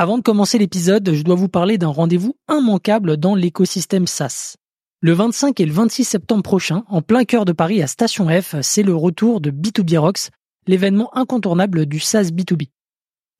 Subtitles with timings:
[0.00, 4.56] Avant de commencer l'épisode, je dois vous parler d'un rendez-vous immanquable dans l'écosystème SaaS.
[5.02, 8.54] Le 25 et le 26 septembre prochain, en plein cœur de Paris à Station F,
[8.62, 10.30] c'est le retour de B2B Rocks,
[10.66, 12.70] l'événement incontournable du SaaS B2B.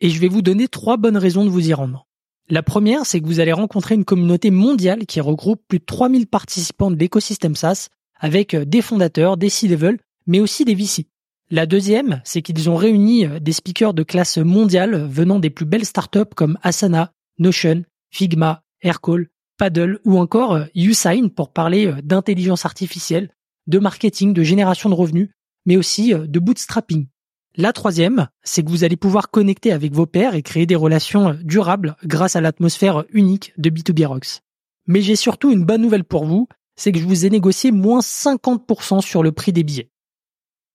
[0.02, 2.06] Et je vais vous donner trois bonnes raisons de vous y rendre.
[2.50, 6.26] La première, c'est que vous allez rencontrer une communauté mondiale qui regroupe plus de 3000
[6.26, 7.88] participants de l'écosystème SaaS,
[8.18, 11.06] avec des fondateurs, des C-level, mais aussi des VC.
[11.52, 15.84] La deuxième, c'est qu'ils ont réuni des speakers de classe mondiale venant des plus belles
[15.84, 19.26] startups comme Asana, Notion, Figma, Aircall,
[19.58, 23.30] Paddle ou encore Usign pour parler d'intelligence artificielle,
[23.66, 25.30] de marketing, de génération de revenus,
[25.66, 27.08] mais aussi de bootstrapping.
[27.56, 31.36] La troisième, c'est que vous allez pouvoir connecter avec vos pairs et créer des relations
[31.42, 34.40] durables grâce à l'atmosphère unique de B2B Rocks.
[34.86, 36.46] Mais j'ai surtout une bonne nouvelle pour vous,
[36.76, 39.90] c'est que je vous ai négocié moins 50% sur le prix des billets.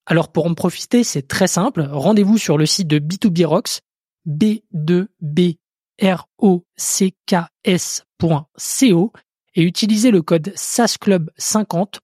[0.06, 3.82] Alors pour en profiter, c'est très simple, rendez-vous sur le site de B2B Rocks,
[4.28, 5.58] b2b
[6.38, 6.64] rocks.co
[9.56, 12.00] et utilisez le code SASCLUB50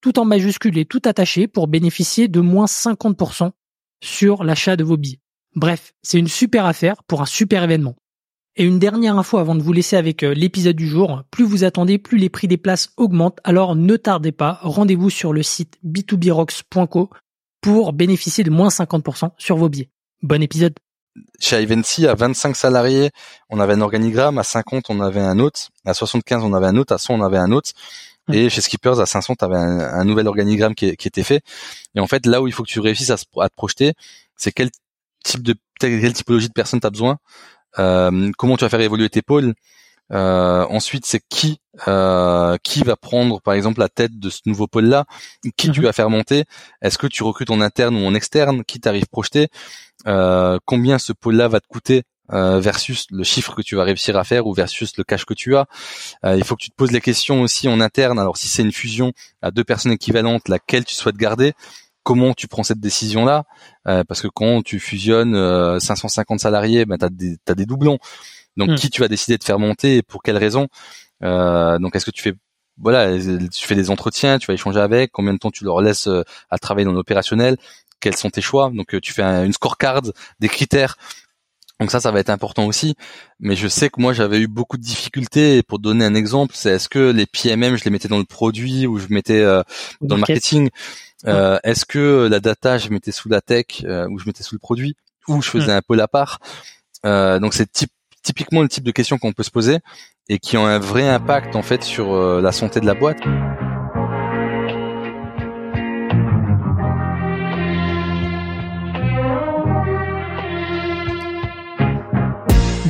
[0.00, 3.50] tout en majuscule et tout attaché pour bénéficier de moins 50%
[4.02, 5.20] sur l'achat de vos billets.
[5.54, 7.96] Bref, c'est une super affaire pour un super événement.
[8.56, 11.64] Et une dernière info avant de vous laisser avec euh, l'épisode du jour, plus vous
[11.64, 15.78] attendez, plus les prix des places augmentent, alors ne tardez pas, rendez-vous sur le site
[15.84, 17.10] b2brocks.co
[17.66, 19.90] pour bénéficier de moins 50% sur vos billets.
[20.22, 20.74] Bon épisode
[21.40, 23.10] chez Ivancy, à 25 salariés,
[23.48, 26.76] on avait un organigramme, à 50, on avait un autre, à 75, on avait un
[26.76, 27.70] autre, à 100, on avait un autre.
[28.30, 31.42] Et chez Skippers, à 500, tu avais un, nouvel organigramme qui, était fait.
[31.94, 33.94] Et en fait, là où il faut que tu réussisses à, te projeter,
[34.36, 34.68] c'est quel
[35.24, 37.16] type de quelle typologie de personnes tu as besoin,
[37.78, 39.54] euh, comment tu vas faire évoluer tes pôles.
[40.12, 44.66] Euh, ensuite, c'est qui euh, qui va prendre, par exemple, la tête de ce nouveau
[44.66, 45.04] pôle-là,
[45.56, 45.86] qui tu mhm.
[45.86, 46.44] vas faire monter?
[46.80, 49.48] Est-ce que tu recrutes en interne ou en externe, qui t'arrive projeté
[50.06, 54.16] euh, combien ce pôle-là va te coûter euh, versus le chiffre que tu vas réussir
[54.16, 55.66] à faire ou versus le cash que tu as?
[56.24, 58.18] Euh, il faut que tu te poses les questions aussi en interne.
[58.18, 61.54] Alors si c'est une fusion à deux personnes équivalentes, laquelle tu souhaites garder?
[62.04, 63.42] Comment tu prends cette décision-là?
[63.84, 67.98] Parce que quand tu fusionnes 550 salariés, ben, tu as, as, des doublons.
[68.56, 68.74] Donc hmm.
[68.76, 70.68] qui tu vas décider de faire monter et pour quelles raisons
[71.20, 72.34] Donc est-ce que tu fais
[72.78, 76.10] voilà, tu fais des entretiens, tu vas échanger avec, combien de temps tu leur laisses
[76.50, 77.56] à travailler dans l'opérationnel,
[78.00, 78.70] quels sont tes choix.
[78.72, 80.02] Donc euh, tu fais une scorecard,
[80.40, 80.96] des critères.
[81.80, 82.94] Donc ça, ça va être important aussi.
[83.38, 85.62] Mais je sais que moi, j'avais eu beaucoup de difficultés.
[85.62, 88.86] pour donner un exemple, c'est est-ce que les PMM, je les mettais dans le produit
[88.86, 89.62] ou je mettais euh,
[90.00, 90.70] dans le marketing
[91.26, 94.60] euh, Est-ce que la data, je mettais sous la tech ou je mettais sous le
[94.60, 94.96] produit
[95.28, 95.78] ou je faisais hmm.
[95.78, 96.38] un pôle à part
[97.04, 97.70] Donc c'est
[98.26, 99.78] typiquement le type de questions qu'on peut se poser
[100.28, 103.20] et qui ont un vrai impact en fait sur la santé de la boîte.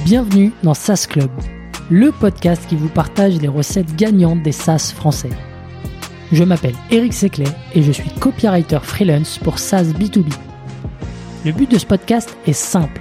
[0.07, 1.31] Bienvenue dans SaaS Club,
[1.91, 5.31] le podcast qui vous partage les recettes gagnantes des SaaS français.
[6.33, 10.33] Je m'appelle Eric Seclet et je suis copywriter freelance pour SaaS B2B.
[11.45, 13.01] Le but de ce podcast est simple.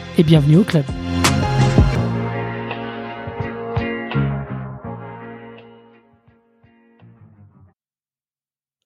[0.21, 0.85] et bienvenue au club.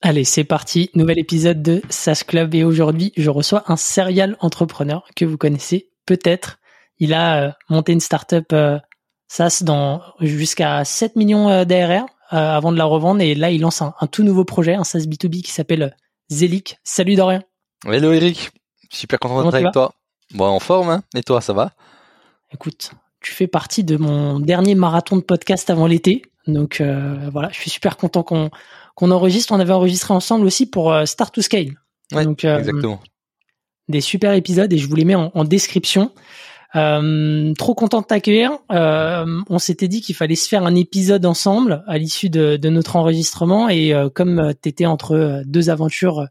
[0.01, 5.05] Allez, c'est parti, nouvel épisode de SaaS Club et aujourd'hui, je reçois un serial entrepreneur
[5.15, 6.59] que vous connaissez peut-être
[6.99, 8.79] il a euh, monté une startup euh,
[9.27, 13.81] SaaS dans jusqu'à 7 millions euh, d'ARR avant de la revendre et là il lance
[13.81, 15.97] un, tout nouveau projet, un SaaS B2B qui s'appelle
[16.31, 16.79] Zelic.
[16.83, 17.41] Salut Dorian.
[17.85, 18.51] Hello Eric,
[18.89, 19.93] super content d'être avec toi.
[20.33, 21.73] Bon en forme hein et toi ça va?
[22.53, 22.91] Écoute,
[23.21, 26.23] tu fais partie de mon dernier marathon de podcast avant l'été.
[26.47, 26.81] Donc
[27.31, 28.49] voilà, je suis super content qu'on
[28.95, 29.51] qu'on enregistre.
[29.51, 31.73] On avait enregistré ensemble aussi pour Start to Scale.
[32.13, 33.01] Ouais, Donc, exactement.
[33.87, 36.11] Des super épisodes et je vous les mets en description.
[36.75, 38.51] Euh, trop content de t'accueillir.
[38.71, 42.97] Euh, on s'était dit qu'il fallait se faire un épisode ensemble à l'issue de, notre
[42.97, 46.27] enregistrement et euh, comme tu étais entre deux aventures,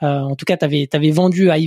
[0.00, 1.58] en tout cas tu avais vendu à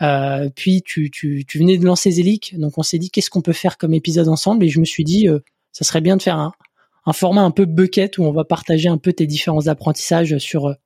[0.00, 3.78] Ivancy, puis tu, venais de lancer Zelic, donc on s'est dit qu'est-ce qu'on peut faire
[3.78, 4.64] comme épisode ensemble?
[4.64, 5.28] Et je me suis dit
[5.72, 6.52] ça serait bien de faire un,
[7.12, 10.76] format un peu bucket où on va partager un peu tes différents apprentissages sur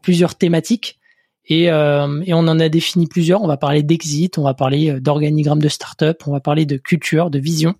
[0.00, 0.98] plusieurs thématiques
[1.46, 3.42] Et, et, on en a défini plusieurs.
[3.42, 7.30] On va parler d'exit, on va parler d'organigramme de start-up, on va parler de culture,
[7.30, 7.74] de vision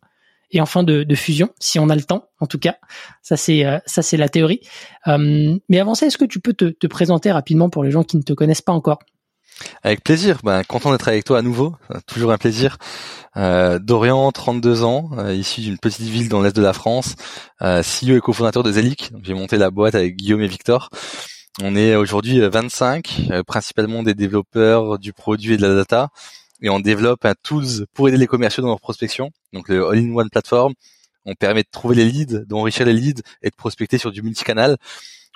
[0.53, 2.77] et enfin de, fusion, si on a le temps, en tout cas.
[3.23, 4.61] Ça c'est la théorie.
[5.07, 8.23] mais avant ça, est-ce que tu peux te, présenter rapidement pour les gens qui ne
[8.23, 9.01] te connaissent pas encore?
[9.83, 10.39] Avec plaisir.
[10.43, 11.75] Ben, content d'être avec toi à nouveau.
[11.91, 12.79] Euh, toujours un plaisir.
[13.37, 17.15] Euh, Dorian, 32 ans, euh, issu d'une petite ville dans l'est de la France,
[17.63, 19.13] euh, CEO et cofondateur de Zelic.
[19.23, 20.91] J'ai monté la boîte avec Guillaume et Victor.
[21.63, 26.09] On est aujourd'hui 25, euh, principalement des développeurs du produit et de la data,
[26.63, 29.31] et on développe un tools pour aider les commerciaux dans leur prospection.
[29.53, 30.75] Donc le all-in-one platform.
[31.25, 34.77] On permet de trouver les leads, d'enrichir les leads et de prospecter sur du multicanal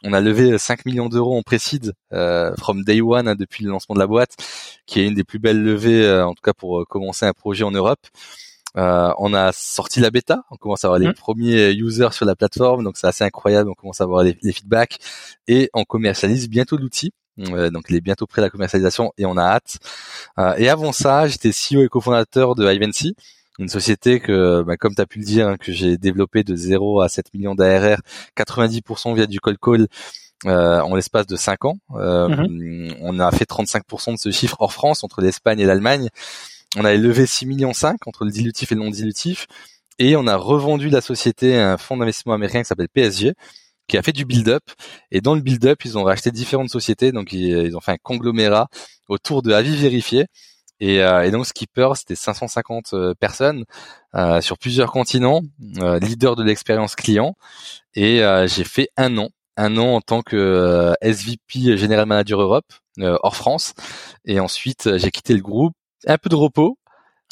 [0.06, 3.70] on a levé 5 millions d'euros en précide euh, from day one hein, depuis le
[3.70, 4.36] lancement de la boîte,
[4.86, 7.32] qui est une des plus belles levées, euh, en tout cas pour euh, commencer un
[7.32, 8.00] projet en Europe.
[8.76, 11.14] Euh, on a sorti la bêta, on commence à avoir les mmh.
[11.14, 14.98] premiers users sur la plateforme, donc c'est assez incroyable, on commence à avoir les, feedbacks
[15.48, 17.12] et on commercialise bientôt l'outil.
[17.38, 19.78] donc il est bientôt prêt à la commercialisation et on a hâte.
[20.58, 23.16] et avant ça, j'étais CEO et cofondateur de Ivancy,
[23.58, 26.54] une société que, bah, comme tu as pu le dire, hein, que j'ai développé de
[26.54, 28.00] 0 à 7 millions d'ARR,
[28.36, 29.86] 90% via du cold call
[30.44, 31.78] euh, en l'espace de 5 ans.
[31.94, 32.94] Euh, mhm.
[33.00, 36.08] On a fait 35% de ce chiffre hors France, entre l'Espagne et l'Allemagne.
[36.76, 39.46] On a levé 6 millions 5 entre le dilutif et le non dilutif.
[39.98, 43.32] Et on a revendu la société à un fonds d'investissement américain qui s'appelle PSG,
[43.88, 44.62] qui a fait du build-up.
[45.10, 47.12] Et dans le build-up, ils ont racheté différentes sociétés.
[47.12, 48.68] Donc, ils, ont fait un conglomérat
[49.08, 50.26] autour de Avis Vérifié
[50.80, 53.64] et, euh, et donc Skipper, c'était 550 euh, personnes
[54.14, 55.40] euh, sur plusieurs continents,
[55.78, 57.34] euh, leader de l'expérience client.
[57.94, 62.66] Et j'ai fait un an, un an en tant que SVP General Manager Europe
[63.00, 63.72] hors France.
[64.26, 65.72] Et ensuite, j'ai quitté le groupe,
[66.06, 66.78] un peu de repos.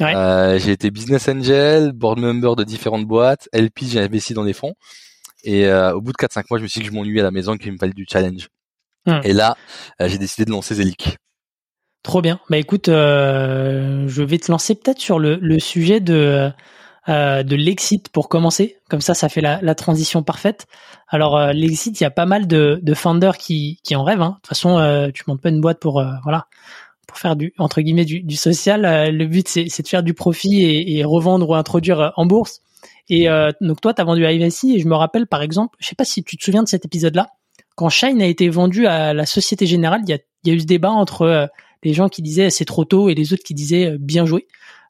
[0.01, 0.59] Ouais.
[0.59, 4.73] j'ai été business angel, board member de différentes boîtes, LP, j'ai investi dans des fonds.
[5.45, 7.31] Et au bout de 4-5 mois, je me suis dit que je m'ennuyais à la
[7.31, 8.49] maison, qu'il me fallait du challenge.
[9.07, 9.21] Hum.
[9.23, 9.55] Et là,
[10.01, 11.19] j'ai décidé de lancer Zelic.
[12.05, 12.39] Trop bien.
[12.51, 16.51] Bah écoute, euh, je vais te lancer peut-être sur le, le sujet de
[17.09, 18.77] euh, de l'exit pour commencer.
[18.91, 20.67] Comme ça, ça fait la, la transition parfaite.
[21.09, 24.21] Alors euh, l'exit, il y a pas mal de, de founders qui, qui en rêvent.
[24.21, 24.33] Hein.
[24.33, 26.47] De toute façon, euh, tu montes pas une boîte pour euh, voilà
[27.09, 28.85] pour faire du entre guillemets du, du social.
[28.85, 32.61] Euh, le but c'est, de faire du profit et, et, revendre ou introduire en bourse.
[33.09, 33.29] Et
[33.61, 35.95] donc toi, tu as vendu à Ivancy et je me rappelle par exemple, je sais
[35.95, 37.29] pas si tu te souviens de cet épisode-là,
[37.77, 40.61] quand Shine a été vendu à la Société Générale, il y a, y a eu
[40.61, 41.51] ce débat entre
[41.85, 44.47] les gens qui disaient c'est trop tôt et les autres qui disaient euh, bien joué.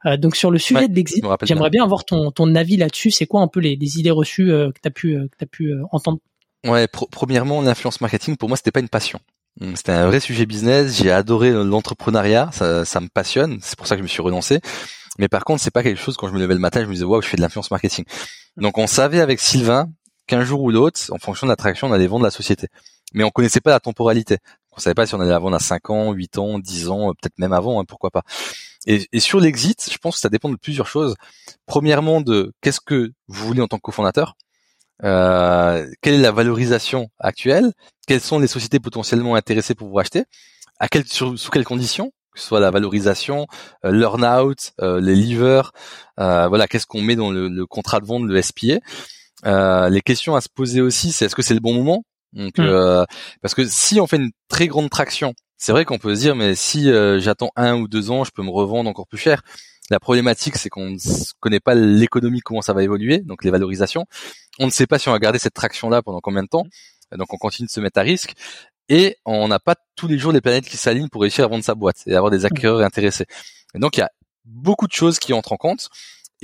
[0.06, 3.10] Euh, donc sur le sujet de l'exit, j'aimerais bien avoir ton, ton avis là-dessus.
[3.10, 5.46] C'est quoi un peu les, les idées reçues euh, que tu as pu, que as
[5.46, 6.18] pu entendre?
[6.66, 9.20] Ouais, premièrement, l'influence marketing, pour moi, c'était pas une passion.
[9.60, 10.98] Hum, c'était un vrai sujet business.
[11.02, 12.50] J'ai adoré l'entrepreneuriat.
[12.52, 13.58] Ça, ça me passionne.
[13.62, 14.60] C'est pour ça que je me suis renoncé.
[15.18, 16.92] Mais par contre, c'est pas quelque chose quand je me levais le matin, je me
[16.92, 18.04] disais waouh, je fais de l'influence marketing.
[18.56, 19.88] Donc on savait avec Sylvain
[20.26, 22.68] qu'un jour ou l'autre, en fonction de l'attraction, on allait vendre la société.
[23.12, 24.38] Mais on connaissait pas la temporalité.
[24.72, 27.12] On savait pas si on allait la vendre à 5 ans, 8 ans, 10 ans,
[27.20, 28.22] peut-être même avant, hein, pourquoi pas.
[28.86, 31.14] Et, et, sur l'exit, je pense que ça dépend de plusieurs choses.
[31.66, 34.36] Premièrement, de qu'est-ce que vous voulez en tant que cofondateur
[35.04, 37.72] euh, Quelle est la valorisation actuelle
[38.06, 40.24] Quelles sont les sociétés potentiellement intéressées pour vous racheter
[40.80, 43.46] À quel, sous quelles conditions que ce soit la valorisation,
[43.84, 45.72] euh, l'earn-out, euh, les levers,
[46.18, 48.80] euh, voilà, qu'est-ce qu'on met dans le, le, contrat de vente, le SPA.
[49.46, 52.58] Euh, les questions à se poser aussi, c'est est-ce que c'est le bon moment donc,
[52.58, 52.62] hmm.
[52.62, 53.04] euh,
[53.40, 56.34] parce que si on fait une très grande traction, c'est vrai qu'on peut se dire,
[56.34, 59.42] mais si euh, j'attends un ou deux ans, je peux me revendre encore plus cher.
[59.90, 60.98] La problématique, c'est qu'on ne
[61.40, 64.06] connaît pas l'économie, comment ça va évoluer, donc les valorisations.
[64.58, 66.64] On ne sait pas si on va garder cette traction-là pendant combien de temps.
[67.12, 68.34] Donc, on continue de se mettre à risque.
[68.88, 71.64] Et on n'a pas tous les jours les planètes qui s'alignent pour réussir à vendre
[71.64, 72.46] sa boîte et avoir des hmm.
[72.46, 73.26] acquéreurs intéressés.
[73.74, 74.10] Et donc, il y a
[74.44, 75.88] beaucoup de choses qui entrent en compte.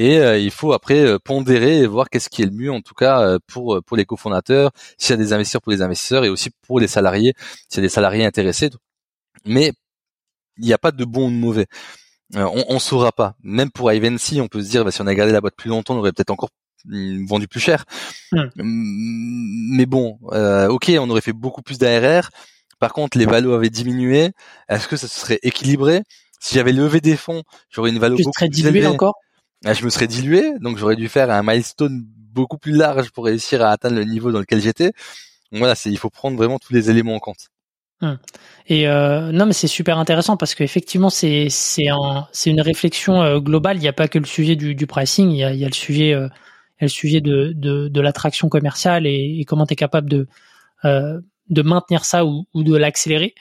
[0.01, 2.81] Et euh, il faut après euh, pondérer et voir qu'est-ce qui est le mieux en
[2.81, 6.25] tout cas euh, pour pour les cofondateurs, s'il y a des investisseurs pour les investisseurs
[6.25, 7.35] et aussi pour les salariés,
[7.69, 8.71] s'il y a des salariés intéressés.
[9.45, 9.75] Mais
[10.57, 11.67] il n'y a pas de bon ou de mauvais.
[12.35, 13.35] on, on saura pas.
[13.43, 15.69] Même pour Ivancy, on peut se dire bah, si on a gardé la boîte plus
[15.69, 16.49] longtemps, on aurait peut-être encore
[16.87, 17.85] mm, vendu plus cher.
[18.33, 18.45] Hmm.
[18.57, 22.31] Mm, mais bon, ok, on aurait fait beaucoup plus d'ARR.
[22.79, 24.31] Par contre, les valos avaient diminué.
[24.71, 26.05] Est-ce que ça se serait équilibré?
[26.41, 28.87] Si j'avais levé des fonds, j'aurais une valeur beaucoup plus élevée.
[28.87, 29.17] encore?
[29.65, 33.63] Je me serais dilué, donc j'aurais dû faire un milestone beaucoup plus large pour réussir
[33.63, 34.93] à atteindre le niveau dans lequel j'étais.
[35.53, 37.49] Voilà, c'est il faut prendre vraiment tous les éléments en compte.
[38.03, 38.19] Hum.
[38.67, 43.23] Et euh, non, mais c'est super intéressant parce qu'effectivement, c'est c'est un c'est une réflexion
[43.23, 43.77] euh, globale.
[43.77, 45.31] Il n'y a pas que le sujet du, du pricing.
[45.31, 46.29] Il y a, il y a le sujet euh,
[46.79, 50.09] il y a le sujet de de, de l'attraction commerciale et, comment tu es capable
[50.09, 50.29] de
[50.85, 53.35] euh, de maintenir ça ou, ou de l'accélérer.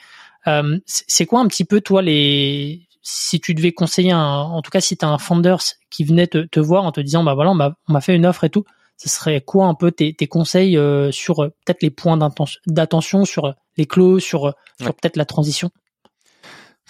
[0.86, 4.80] C'est quoi un petit peu toi les si tu devais conseiller, un, en tout cas
[4.80, 5.56] si tu as un founder
[5.90, 8.44] qui venait te, te, voir en te disant bah voilà on m'a fait une offre
[8.44, 8.64] et tout,
[9.02, 12.18] ce serait quoi un peu tes, tes conseils euh, sur euh, peut-être les points
[12.66, 15.70] d'attention, sur euh, les clauses, sur, sur peut-être la transition?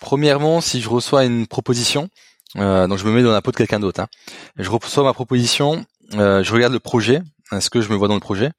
[0.00, 2.08] Premièrement, si je reçois une proposition,
[2.56, 4.00] donc je me mets dans la peau de quelqu'un d'autre.
[4.00, 4.08] Hein,
[4.56, 7.20] je reçois ma proposition, je regarde le projet.
[7.52, 8.50] Est-ce que je me vois dans le projet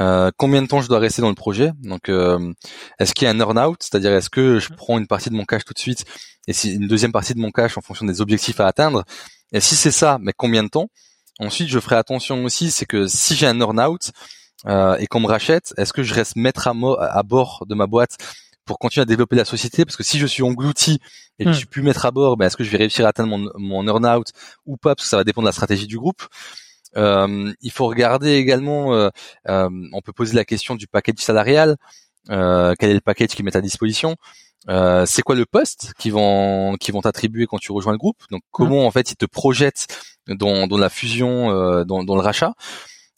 [0.00, 1.72] euh, combien de temps je dois rester dans le projet?
[1.82, 2.52] Donc, euh,
[2.98, 3.78] est-ce qu'il y a un earn-out?
[3.80, 6.04] C'est-à-dire, est-ce que je prends une partie de mon cash tout de suite?
[6.46, 9.04] Et si une deuxième partie de mon cash en fonction des objectifs à atteindre?
[9.52, 10.88] Et si c'est ça, mais combien de temps?
[11.40, 14.10] Ensuite, je ferai attention aussi, c'est que si j'ai un earn-out
[14.66, 17.86] euh, et qu'on me rachète, est-ce que je reste maître à, à, bord de ma
[17.86, 18.16] boîte
[18.66, 19.84] pour continuer à développer la société?
[19.84, 21.00] Parce que si je suis englouti
[21.38, 21.58] et que je hmm.
[21.58, 23.88] suis plus maître à bord, ben, est-ce que je vais réussir à atteindre mon, mon
[23.88, 24.28] earn-out
[24.66, 24.94] ou pas?
[24.94, 26.22] Parce que ça va dépendre de la stratégie du groupe.
[26.96, 29.10] Euh, il faut regarder également, euh,
[29.48, 31.76] euh, on peut poser la question du package salarial.
[32.28, 34.16] quel est le package qu'ils mettent à disposition?
[34.68, 38.18] C'est quoi le poste qu'ils vont qu'ils vont t'attribuer quand tu rejoins le groupe?
[38.30, 39.86] Donc comment en fait ils te projettent
[40.28, 42.54] dans, dans la fusion, dans, dans, le rachat?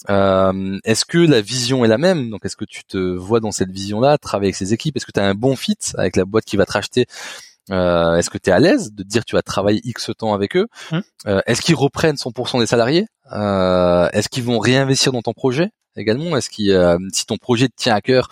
[0.09, 2.31] Est-ce que la vision est la même?
[2.31, 4.97] Donc est-ce que tu te vois dans cette vision-là, travailler avec ces équipes?
[4.97, 7.07] Est-ce que tu as un bon fit avec la boîte qui va te racheter
[7.71, 10.11] euh, Est-ce que tu es à l'aise de te dire que tu vas travailler X
[10.19, 11.03] temps avec eux hum.
[11.27, 15.71] euh, Est-ce qu'ils reprennent 100% des salariés euh, Est-ce qu'ils vont réinvestir dans ton projet
[15.97, 18.29] également Est-ce qu'il euh, si ton projet te tient à cœur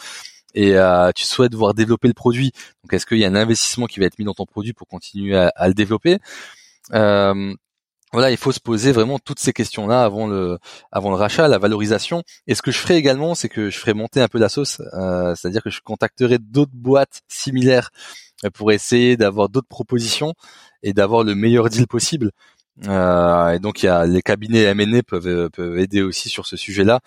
[0.53, 2.51] et euh, tu souhaites voir développer le produit,
[2.83, 4.89] donc est-ce qu'il y a un investissement qui va être mis dans ton produit pour
[4.89, 6.19] continuer à, à le développer
[8.13, 10.59] voilà, il faut se poser vraiment toutes ces questions-là avant le
[10.91, 12.25] avant le rachat, la valorisation.
[12.49, 14.83] Et ce que je ferai également, c'est que je ferai monter un peu la sauce,
[14.95, 17.91] euh, c'est-à-dire que je contacterai d'autres boîtes similaires
[18.55, 20.35] pour essayer d'avoir d'autres propositions
[20.83, 22.31] et d'avoir le meilleur deal possible.
[22.89, 26.57] Euh, et donc il y a les cabinets M&A peuvent, peuvent aider aussi sur ce
[26.57, 27.01] sujet-là,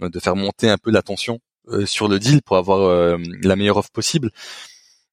[0.00, 3.76] de faire monter un peu l'attention euh, sur le deal pour avoir euh, la meilleure
[3.76, 4.30] offre possible.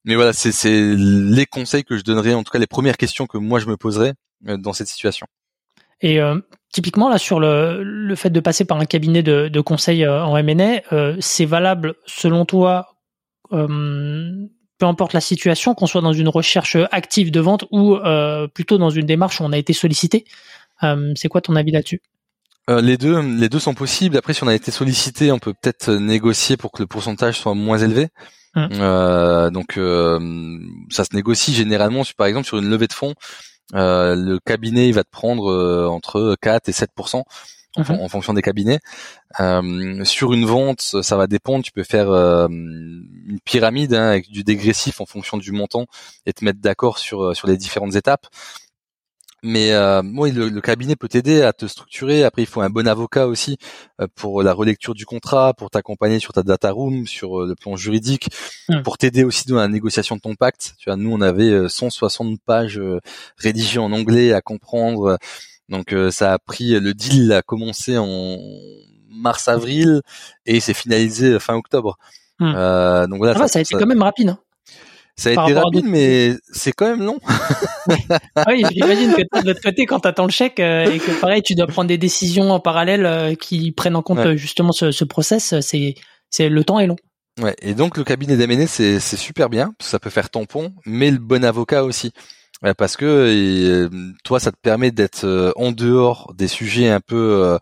[0.06, 3.38] Mais voilà, c'est les conseils que je donnerais, en tout cas les premières questions que
[3.38, 5.28] moi je me poserais dans cette situation.
[6.00, 6.20] Et
[6.72, 10.38] typiquement là sur le, le fait de passer par un cabinet de, de conseil en
[10.38, 10.82] M&A,
[11.20, 12.96] c'est valable selon toi
[14.78, 18.78] peu importe la situation, qu'on soit dans une recherche active de vente ou euh, plutôt
[18.78, 20.26] dans une démarche où on a été sollicité.
[20.84, 22.02] Euh, c'est quoi ton avis là-dessus?
[22.70, 24.18] Euh, les deux, les deux sont possibles.
[24.18, 27.54] Après, si on a été sollicité, on peut peut-être négocier pour que le pourcentage soit
[27.54, 28.10] moins élevé.
[28.58, 30.20] Euh, donc, euh,
[30.90, 32.02] ça se négocie généralement.
[32.18, 33.14] Par exemple, sur une levée de fonds,
[33.74, 36.90] le cabinet il va te prendre entre 4 et 7
[37.78, 38.00] Mhm.
[38.02, 38.80] en, fonction des cabinets.
[39.40, 41.64] Euh, sur une vente, ça va dépendre.
[41.64, 45.86] Tu peux faire euh, une pyramide hein, avec du dégressif en fonction du montant
[46.26, 48.28] et te mettre d'accord sur euh, sur les différentes étapes.
[49.44, 52.24] Mais euh, le, cabinet peut t'aider à te structurer.
[52.24, 53.58] Après, il faut un bon avocat aussi
[54.16, 58.30] pour la relecture du contrat, pour t'accompagner sur ta data room, sur le plan juridique,
[58.84, 60.74] pour t'aider aussi dans la négociation de ton pacte.
[60.80, 62.82] Tu vois, nous, on avait 160 pages
[63.38, 65.20] rédigées en anglais à comprendre.
[65.70, 68.38] Donc euh, ça a pris le deal a commencé en
[69.10, 70.02] mars avril
[70.46, 71.98] et s'est finalisé fin octobre.
[72.40, 72.54] Hmm.
[72.56, 74.30] Euh, donc voilà, ah ça, a été quand même rapide.
[74.30, 74.40] Hein,
[75.16, 77.20] ça a été rapide, mais c'est quand même long.
[78.36, 81.12] Ah oui, j'imagine que de l'autre côté, quand tu attends le chèque euh, et que
[81.22, 84.92] pareil, tu dois prendre des décisions en parallèle euh, qui prennent en compte justement ce,
[84.92, 85.96] ce process, c'est
[86.30, 86.98] c'est le temps est long.
[87.42, 91.18] Ouais, et donc le cabinet c'est c'est super bien, ça peut faire tampon, mais le
[91.18, 92.12] bon avocat aussi
[92.78, 93.90] parce que euh,
[94.24, 97.58] toi, ça te permet d'être euh, en dehors des sujets un peu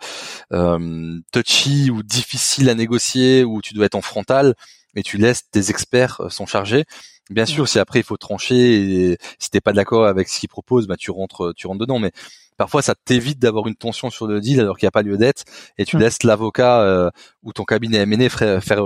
[0.51, 4.55] euh, touchy ou difficiles à négocier, où tu dois être en frontal,
[4.95, 6.85] et tu laisses tes experts s'en charger.
[7.29, 10.49] Bien sûr, si après il faut trancher, et si t'es pas d'accord avec ce qu'ils
[10.49, 11.99] proposent, bah tu rentres, tu rentres dedans.
[11.99, 12.11] Mais
[12.55, 15.17] parfois, ça t'évite d'avoir une tension sur le deal alors qu'il n'y a pas lieu
[15.17, 15.43] d'être,
[15.77, 17.11] et tu laisses l'avocat
[17.43, 18.85] ou ton cabinet M&A faire faire,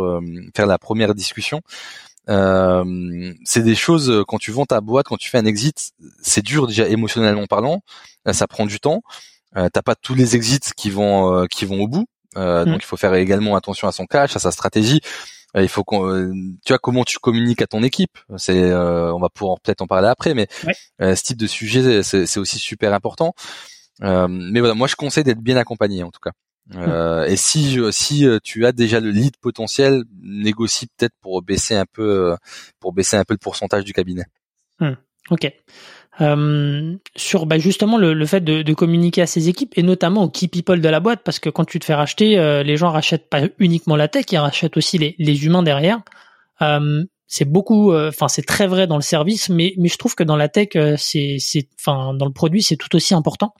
[0.55, 1.61] faire la première discussion.
[2.27, 5.93] Euh, c'est des choses euh, quand tu vends ta boîte, quand tu fais un exit,
[6.21, 7.81] c'est dur déjà émotionnellement parlant.
[8.27, 9.01] Euh, ça prend du temps.
[9.57, 12.07] Euh, T'as pas tous les exits qui vont qui vont au bout.
[12.35, 12.65] Mm.
[12.65, 15.01] Donc il faut faire également attention à son cash, à sa stratégie.
[15.55, 16.31] il faut qu'on,
[16.63, 18.19] tu vois comment tu communiques à ton équipe.
[18.37, 20.47] C'est, on va pouvoir peut-être en parler après, mais
[20.99, 23.33] ce type de sujet c'est aussi super important.
[24.01, 26.31] mais voilà, moi je conseille d'être bien accompagné en tout cas.
[26.75, 31.75] Euh, et si si euh, tu as déjà le lead potentiel, négocie peut-être pour baisser
[31.75, 32.35] un peu euh,
[32.79, 34.25] pour baisser un peu le pourcentage du cabinet.
[34.79, 34.93] Hmm,
[35.31, 35.51] ok.
[36.21, 40.23] Euh, sur bah, justement le, le fait de, de, communiquer à ses équipes et notamment
[40.23, 42.75] aux key people de la boîte parce que quand tu te fais racheter, euh, les
[42.75, 46.01] gens rachètent pas uniquement la tech, ils rachètent aussi les, les humains derrière.
[46.61, 50.23] Euh, c'est beaucoup, enfin c'est très vrai dans le service, mais mais je trouve que
[50.23, 53.53] dans la tech, c'est c'est, enfin dans le produit c'est tout aussi important.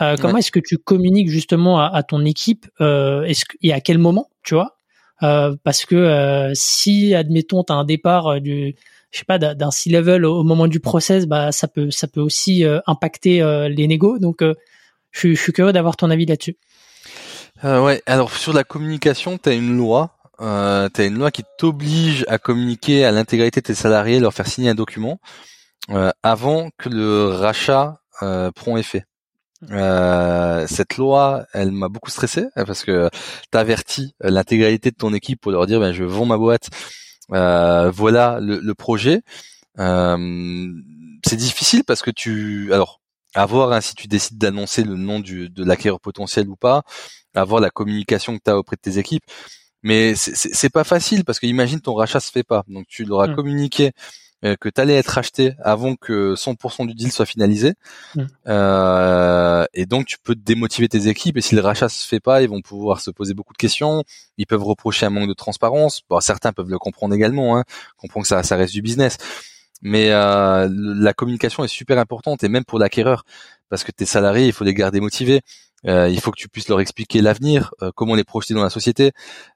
[0.00, 3.98] Euh, comment est-ce que tu communiques justement à, ton équipe euh, est-ce et à quel
[3.98, 4.76] moment, tu vois?
[5.22, 8.76] Euh, Parce que si, admettons, tu as un départ du,
[9.10, 12.64] je sais pas, d'un C-level au, moment du process, bah ça peut ça peut aussi
[12.86, 14.18] impacter les négos.
[14.18, 16.56] Donc, je, je, suis curieux d'avoir ton avis là-dessus.
[17.64, 18.02] ouais.
[18.06, 20.14] Alors sur la communication, tu as une loi.
[20.40, 24.32] Euh, tu as une loi qui t'oblige à communiquer à l'intégrité de tes salariés, leur
[24.32, 25.18] faire signer un document.
[26.22, 28.00] avant que le rachat
[28.54, 29.07] prend effet.
[29.70, 33.10] Euh, cette loi, elle m'a beaucoup stressé parce que
[33.50, 36.68] t'avertis l'intégralité de ton équipe pour leur dire ben je vends ma boîte,
[37.32, 39.22] euh, voilà le, le projet.
[39.78, 40.68] Euh,
[41.26, 43.00] c'est difficile parce que tu, alors
[43.34, 46.82] avoir hein, si tu décides d'annoncer le nom du, de l'acquéreur potentiel ou pas,
[47.34, 49.24] avoir la communication que tu as auprès de tes équipes.
[49.82, 53.20] Mais c'est pas facile parce que imagine ton rachat se fait pas, donc tu leur
[53.20, 53.36] as mmh.
[53.36, 53.92] communiqué
[54.42, 57.74] que tu allais être acheté avant que 100% du deal soit finalisé.
[58.14, 58.22] Mm.
[58.46, 62.42] Euh, et donc tu peux démotiver tes équipes et si le rachat se fait pas,
[62.42, 64.04] ils vont pouvoir se poser beaucoup de questions.
[64.36, 66.02] Ils peuvent reprocher un manque de transparence.
[66.08, 67.64] Bon, certains peuvent le comprendre également, hein,
[67.96, 69.18] comprendre que ça, ça reste du business.
[69.82, 73.24] Mais euh, la communication est super importante et même pour l'acquéreur
[73.68, 75.42] parce que tes salariés, il faut les garder motivés.
[75.86, 78.70] Euh, il faut que tu puisses leur expliquer l'avenir, euh, comment les projeter dans la
[78.70, 79.12] société,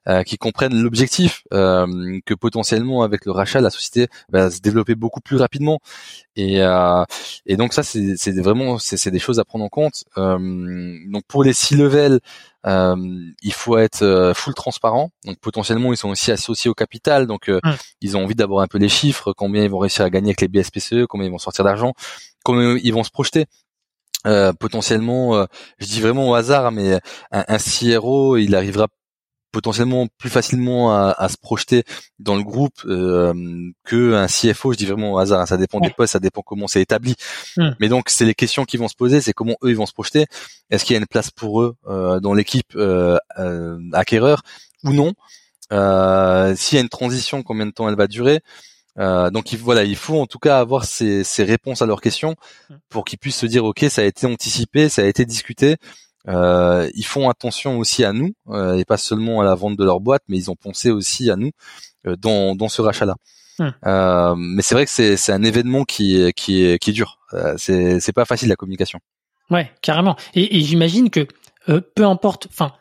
[0.07, 4.95] euh, qu'ils comprennent l'objectif, euh, que potentiellement avec le rachat, la société va se développer
[4.95, 5.79] beaucoup plus rapidement.
[6.35, 6.61] Et,
[7.45, 10.03] et donc ça, c'est vraiment c'est des choses à prendre en compte.
[10.15, 12.19] donc pour les six levels,
[12.65, 15.11] il faut être full transparent.
[15.25, 17.59] Donc potentiellement, ils sont aussi associés au capital, donc mmh.
[18.01, 20.41] ils ont envie d'avoir un peu les chiffres, combien ils vont réussir à gagner avec
[20.41, 21.93] les BSPCE, combien ils vont sortir d'argent,
[22.43, 23.45] comment ils vont se projeter.
[24.25, 25.45] Euh, potentiellement, euh,
[25.79, 26.99] je dis vraiment au hasard, mais
[27.31, 28.87] un, un CRO, il arrivera
[29.53, 31.83] potentiellement plus facilement à, à, se projeter
[32.19, 33.33] dans le groupe euh,
[33.85, 34.73] que un CFO.
[34.73, 37.15] Je dis vraiment au hasard, hein, ça dépend des postes, ça dépend comment c'est établi.
[37.55, 37.69] Hmm.
[37.79, 39.93] Mais donc c'est les questions qui vont se poser, c'est comment eux ils vont se
[39.93, 40.25] projeter.
[40.71, 43.17] Est-ce qu'il y a une place pour eux euh, dans l'équipe euh,
[43.93, 44.41] acquéreur
[44.83, 45.13] ou non?
[45.69, 48.41] S'il y a une transition, combien de temps elle va durer?
[48.99, 52.01] Euh, donc il, voilà, il faut en tout cas avoir ces, ces réponses à leurs
[52.01, 52.35] questions
[52.69, 52.75] mmh.
[52.89, 55.77] pour qu'ils puissent se dire ok, ça a été anticipé, ça a été discuté.
[56.29, 59.83] Euh, ils font attention aussi à nous euh, et pas seulement à la vente de
[59.83, 61.51] leur boîte, mais ils ont pensé aussi à nous
[62.05, 63.15] dans, dans ce rachat-là.
[63.85, 67.19] Euh, mais c'est vrai que c'est, un événement qui qui est qui est dur.
[67.57, 68.99] c'est c'est pas facile la communication.
[69.51, 70.15] Ouais, carrément.
[70.33, 71.27] Et, et j'imagine que
[71.67, 72.73] peu importe, enfin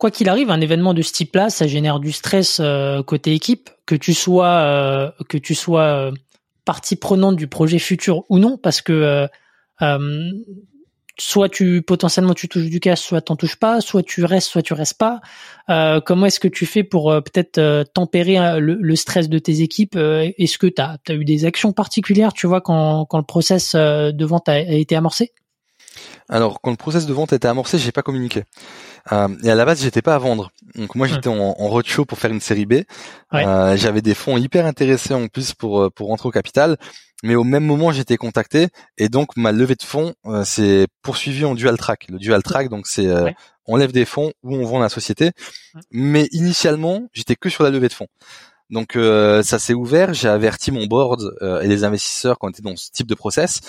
[0.00, 3.68] quoi qu'il arrive, un événement de ce type-là, ça génère du stress euh, côté équipe,
[3.84, 6.12] que tu sois euh, que tu sois euh,
[6.64, 9.28] partie prenante du projet futur ou non, parce que
[11.18, 14.62] soit tu potentiellement tu touches du cash, soit t'en touches pas, soit tu restes, soit
[14.62, 15.20] tu restes pas.
[16.06, 20.66] comment est-ce que tu fais pour peut-être tempérer le, stress de tes équipes Est-ce que
[20.66, 24.52] tu as, eu des actions particulières, tu vois, quand, quand le process de vente a,
[24.52, 25.32] a été amorcé?
[26.30, 28.44] Alors, quand le process de vente a été amorcé, j'ai pas communiqué.
[29.10, 30.52] Euh, et à la base, j'étais pas à vendre.
[30.76, 32.74] Donc moi, j'étais en, en roadshow pour faire une série B.
[33.34, 36.76] Euh, j'avais des fonds hyper intéressés en plus pour euh, pour rentrer au capital.
[37.24, 41.44] Mais au même moment, j'étais contacté et donc ma levée de fonds euh, s'est poursuivie
[41.44, 42.06] en dual track.
[42.08, 43.30] Le dual track, donc c'est euh,
[43.66, 45.32] on lève des fonds ou on vend la société.
[45.90, 48.08] Mais initialement, j'étais que sur la levée de fonds.
[48.70, 50.14] Donc ça s'est ouvert.
[50.14, 53.60] J'ai averti mon board et les investisseurs quand on était dans ce type de process.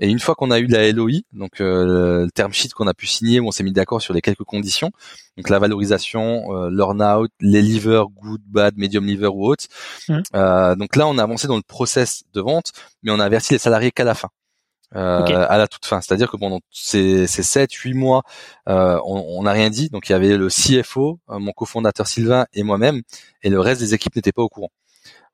[0.00, 2.94] Et une fois qu'on a eu la LOI, donc euh, le term sheet qu'on a
[2.94, 4.90] pu signer, où on s'est mis d'accord sur les quelques conditions,
[5.36, 9.64] donc la valorisation, euh, l'earn-out, les liver, good, bad, medium liver ou autre.
[10.08, 10.18] Mmh.
[10.34, 13.52] Euh, donc là, on a avancé dans le process de vente, mais on a averti
[13.52, 14.30] les salariés qu'à la fin.
[14.96, 16.00] Euh, à la toute fin.
[16.00, 18.22] C'est-à-dire que pendant ces, ces 7, 8 mois,
[18.70, 19.90] euh, on n'a rien dit.
[19.90, 23.02] Donc il y avait le CFO, euh, mon cofondateur Sylvain et moi-même,
[23.42, 24.70] et le reste des équipes n'étaient pas au courant.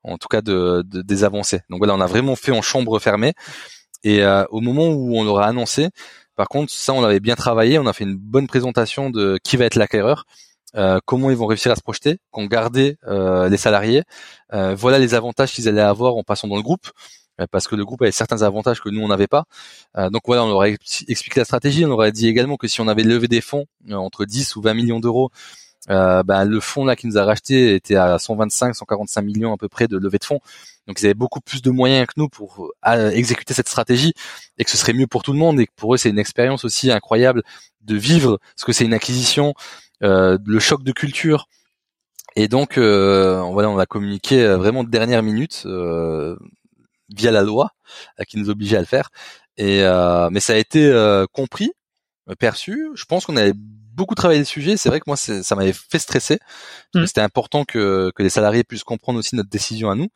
[0.03, 1.61] En tout cas de, de, des avancées.
[1.69, 3.33] Donc voilà, on a vraiment fait en chambre fermée.
[4.05, 5.89] Et euh, au moment où on l'aura annoncé,
[6.35, 7.79] par contre, ça, on avait bien travaillé.
[7.79, 10.25] On a fait une bonne présentation de qui va être l'acquéreur,
[10.75, 14.03] euh, comment ils vont réussir à se projeter, qu'on gardait euh, les salariés.
[14.53, 16.91] Euh, voilà les avantages qu'ils allaient avoir en passant dans le groupe,
[17.41, 19.45] euh, parce que le groupe avait certains avantages que nous on n'avait pas.
[20.11, 21.83] donc voilà, on leur a expliqué la stratégie.
[21.85, 24.61] On leur a dit également que si on avait levé des fonds entre 10 ou
[24.61, 25.31] 20 millions d'euros,
[25.89, 29.57] euh, ben, le fonds là qui nous a racheté était à 125, 145 millions à
[29.57, 30.39] peu près de levée de fonds.
[30.87, 34.13] Donc ils avaient beaucoup plus de moyens que nous pour euh, exécuter cette stratégie
[34.57, 36.19] et que ce serait mieux pour tout le monde et que pour eux c'est une
[36.19, 37.43] expérience aussi incroyable
[37.81, 39.53] de vivre ce que c'est une acquisition,
[40.03, 41.47] euh, le choc de culture.
[42.35, 45.65] Et donc euh, voilà, on a communiqué euh, vraiment de dernière minute
[47.09, 47.71] via la loi
[48.27, 49.09] qui nous obligeait à le faire.
[49.57, 49.83] Et
[50.31, 50.91] mais ça a été
[51.31, 51.71] compris,
[52.39, 52.89] perçu.
[52.95, 53.53] Je pense qu'on avait
[53.95, 54.77] beaucoup travaillé le sujet.
[54.77, 56.39] C'est vrai que moi, ça m'avait fait stresser.
[56.93, 57.05] Mmh.
[57.05, 60.09] C'était important que, que les salariés puissent comprendre aussi notre décision à nous.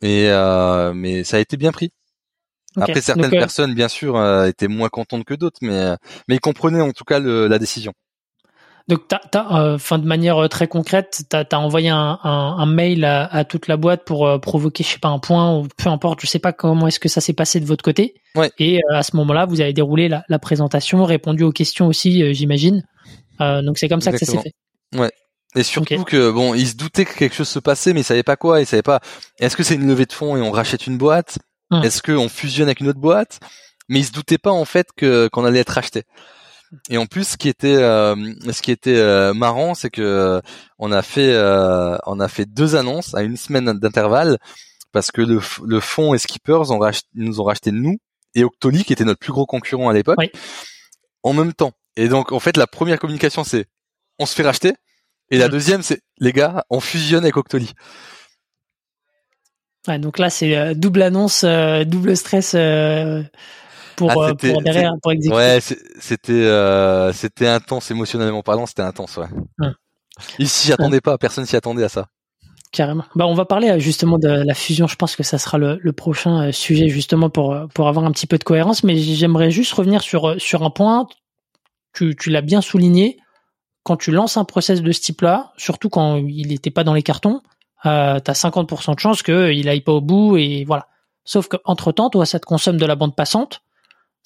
[0.00, 1.90] Et euh, mais ça a été bien pris.
[2.76, 5.96] Après, certaines euh, personnes, bien sûr, euh, étaient moins contentes que d'autres, mais
[6.28, 7.92] mais ils comprenaient en tout cas le, la décision.
[8.86, 13.26] Donc, t'as, enfin, de manière très concrète, tu as, envoyé un, un, un mail à,
[13.26, 16.26] à, toute la boîte pour provoquer, je sais pas, un point ou peu importe, je
[16.26, 18.14] sais pas comment est-ce que ça s'est passé de votre côté.
[18.34, 18.50] Ouais.
[18.58, 22.82] Et à ce moment-là, vous avez déroulé la, la présentation, répondu aux questions aussi, j'imagine.
[23.38, 24.54] Donc c'est comme ça que ça s'est fait.
[24.94, 25.10] Ouais.
[25.56, 28.22] Et surtout que bon, ils se doutaient que quelque chose se passait, mais ils savaient
[28.22, 28.60] pas quoi.
[28.60, 29.00] Ils savaient pas.
[29.40, 31.38] Est-ce que c'est une levée de fonds et on rachète une boîte?
[31.70, 31.82] Hum.
[31.82, 33.40] Est-ce qu'on fusionne avec une autre boîte?
[33.88, 36.04] Mais ils se doutaient pas en fait que qu'on allait être racheté.
[36.90, 38.14] Et en plus, ce qui était, euh,
[38.52, 40.42] ce qui était euh, marrant, c'est que
[40.78, 44.38] on a fait, euh, on a fait deux annonces à une semaine d'intervalle
[44.92, 46.80] parce que le, le fonds et Skippers ont
[47.14, 47.96] nous ont racheté nous
[48.34, 50.18] et Octoly, qui était notre plus gros concurrent à l'époque,
[51.22, 51.72] en même temps.
[51.98, 53.66] Et donc, en fait, la première communication, c'est
[54.18, 54.72] on se fait racheter,
[55.30, 55.50] et la mmh.
[55.50, 57.72] deuxième, c'est les gars, on fusionne avec Octoly.
[59.86, 62.54] Ouais, donc là, c'est double annonce, double stress
[63.98, 65.36] pour, ah, pour derrière pour exécuter.
[65.36, 65.58] Ouais,
[66.00, 69.26] c'était euh, c'était intense émotionnellement parlant, c'était intense, ouais.
[69.60, 69.74] Hum.
[70.38, 72.06] Ici, j'y attendais pas, personne s'y attendait à ça.
[72.70, 73.04] Carrément.
[73.14, 74.86] Bah, on va parler euh, justement de la fusion.
[74.86, 78.12] Je pense que ça sera le, le prochain euh, sujet justement pour pour avoir un
[78.12, 78.84] petit peu de cohérence.
[78.84, 81.06] Mais j'aimerais juste revenir sur sur un point.
[82.18, 83.18] Tu, l'as bien souligné.
[83.82, 87.02] Quand tu lances un process de ce type-là, surtout quand il n'était pas dans les
[87.02, 87.40] cartons,
[87.82, 90.88] tu as 50% de chance qu'il aille pas au bout et voilà.
[91.24, 93.62] Sauf qu'entre temps, toi, ça te consomme de la bande passante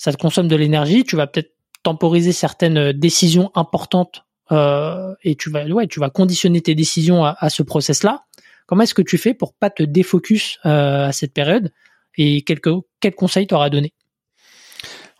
[0.02, 1.54] ça te consomme de l'énergie, tu vas peut-être
[1.84, 8.24] temporiser certaines décisions importantes euh, et tu vas conditionner tes décisions à, ce process-là.
[8.66, 11.72] Comment est-ce que tu fais pour pas te défocus euh, à cette période
[12.16, 13.92] et quelques quels conseils t'auras donné?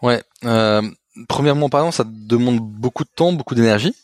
[0.03, 0.83] Ouais, euh,
[1.29, 3.94] premièrement parlant, ça demande beaucoup de temps, beaucoup d'énergie.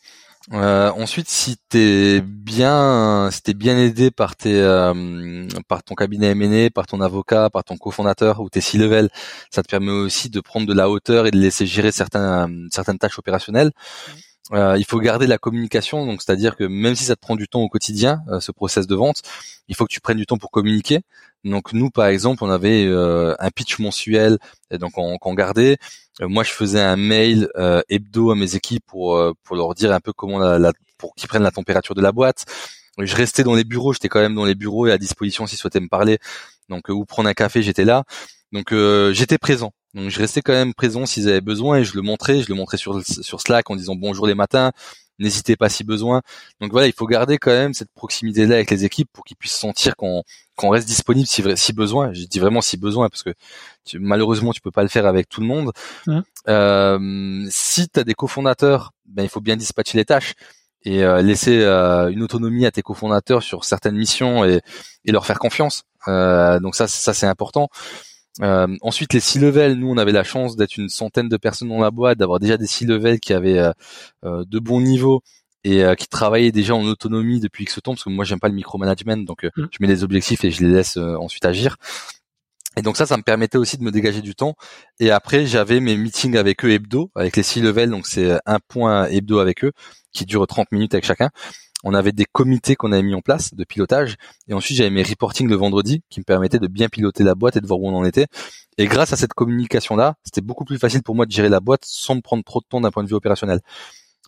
[0.52, 6.28] Euh, ensuite, si t'es bien, si t'es bien aidé par tes, euh, par ton cabinet
[6.28, 9.10] M&A, par ton avocat, par ton cofondateur ou tes six level,
[9.50, 12.98] ça te permet aussi de prendre de la hauteur et de laisser gérer certains, certaines
[12.98, 13.72] tâches opérationnelles.
[14.52, 17.48] Euh, il faut garder la communication, donc c'est-à-dire que même si ça te prend du
[17.48, 19.22] temps au quotidien, euh, ce process de vente,
[19.68, 21.00] il faut que tu prennes du temps pour communiquer.
[21.44, 24.38] Donc nous, par exemple, on avait euh, un pitch mensuel,
[24.70, 25.76] et donc on, on gardait.
[26.20, 27.48] Moi, je faisais un mail
[27.88, 31.42] hebdo à mes équipes pour pour leur dire un peu comment la, pour qu'ils prennent
[31.42, 32.44] la température de la boîte.
[32.98, 35.58] Je restais dans les bureaux, j'étais quand même dans les bureaux et à disposition s'ils
[35.58, 36.18] souhaitaient me parler.
[36.68, 38.04] Donc ou prendre un café, j'étais là.
[38.52, 38.74] Donc
[39.12, 39.72] j'étais présent.
[39.94, 42.54] Donc je restais quand même présent s'ils avaient besoin et je le montrais, je le
[42.54, 44.72] montrais sur sur Slack en disant bonjour les matins,
[45.18, 46.22] n'hésitez pas si besoin.
[46.60, 49.36] Donc voilà, il faut garder quand même cette proximité là avec les équipes pour qu'ils
[49.36, 50.22] puissent sentir qu'on
[50.56, 52.12] qu'on reste disponible si si besoin.
[52.12, 53.30] Je dis vraiment si besoin parce que
[53.84, 55.72] tu, malheureusement tu peux pas le faire avec tout le monde.
[56.48, 60.34] Euh, si tu as des cofondateurs, ben il faut bien dispatcher les tâches
[60.84, 64.60] et euh, laisser euh, une autonomie à tes cofondateurs sur certaines missions et,
[65.04, 65.84] et leur faire confiance.
[66.06, 67.68] Donc ça, ça c'est important.
[68.42, 71.68] Euh, ensuite, les six levels, nous, on avait la chance d'être une centaine de personnes
[71.68, 73.72] dans la boîte, d'avoir déjà des six levels qui avaient euh,
[74.24, 75.22] euh, de bons niveaux
[75.64, 78.54] et qui travaillaient déjà en autonomie depuis X temps, parce que moi, j'aime pas le
[78.54, 79.66] micromanagement, donc mm.
[79.70, 81.76] je mets des objectifs et je les laisse ensuite agir.
[82.76, 84.54] Et donc ça, ça me permettait aussi de me dégager du temps.
[85.00, 88.58] Et après, j'avais mes meetings avec eux hebdo, avec les six levels, donc c'est un
[88.66, 89.72] point hebdo avec eux,
[90.12, 91.30] qui dure 30 minutes avec chacun
[91.84, 94.16] on avait des comités qu'on avait mis en place de pilotage
[94.48, 97.56] et ensuite j'avais mes reporting le vendredi qui me permettaient de bien piloter la boîte
[97.56, 98.26] et de voir où on en était.
[98.78, 101.60] Et grâce à cette communication là c'était beaucoup plus facile pour moi de gérer la
[101.60, 103.60] boîte sans me prendre trop de temps d'un point de vue opérationnel.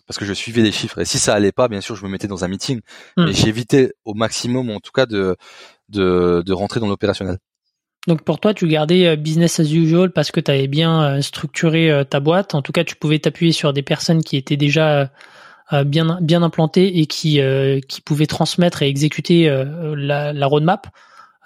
[0.07, 0.99] Parce que je suivais les chiffres.
[0.99, 2.81] Et si ça allait pas bien sûr je me mettais dans un meeting.
[3.17, 3.27] Hmm.
[3.27, 5.35] et j'évitais au maximum en tout cas de
[5.89, 7.37] de, de rentrer dans l'opérationnel.
[8.07, 11.21] Donc pour toi, tu gardais euh, business as usual parce que tu avais bien euh,
[11.21, 12.55] structuré euh, ta boîte.
[12.55, 15.11] En tout cas, tu pouvais t'appuyer sur des personnes qui étaient déjà
[15.85, 20.87] bien bien implanté et qui euh, qui pouvait transmettre et exécuter euh, la, la roadmap.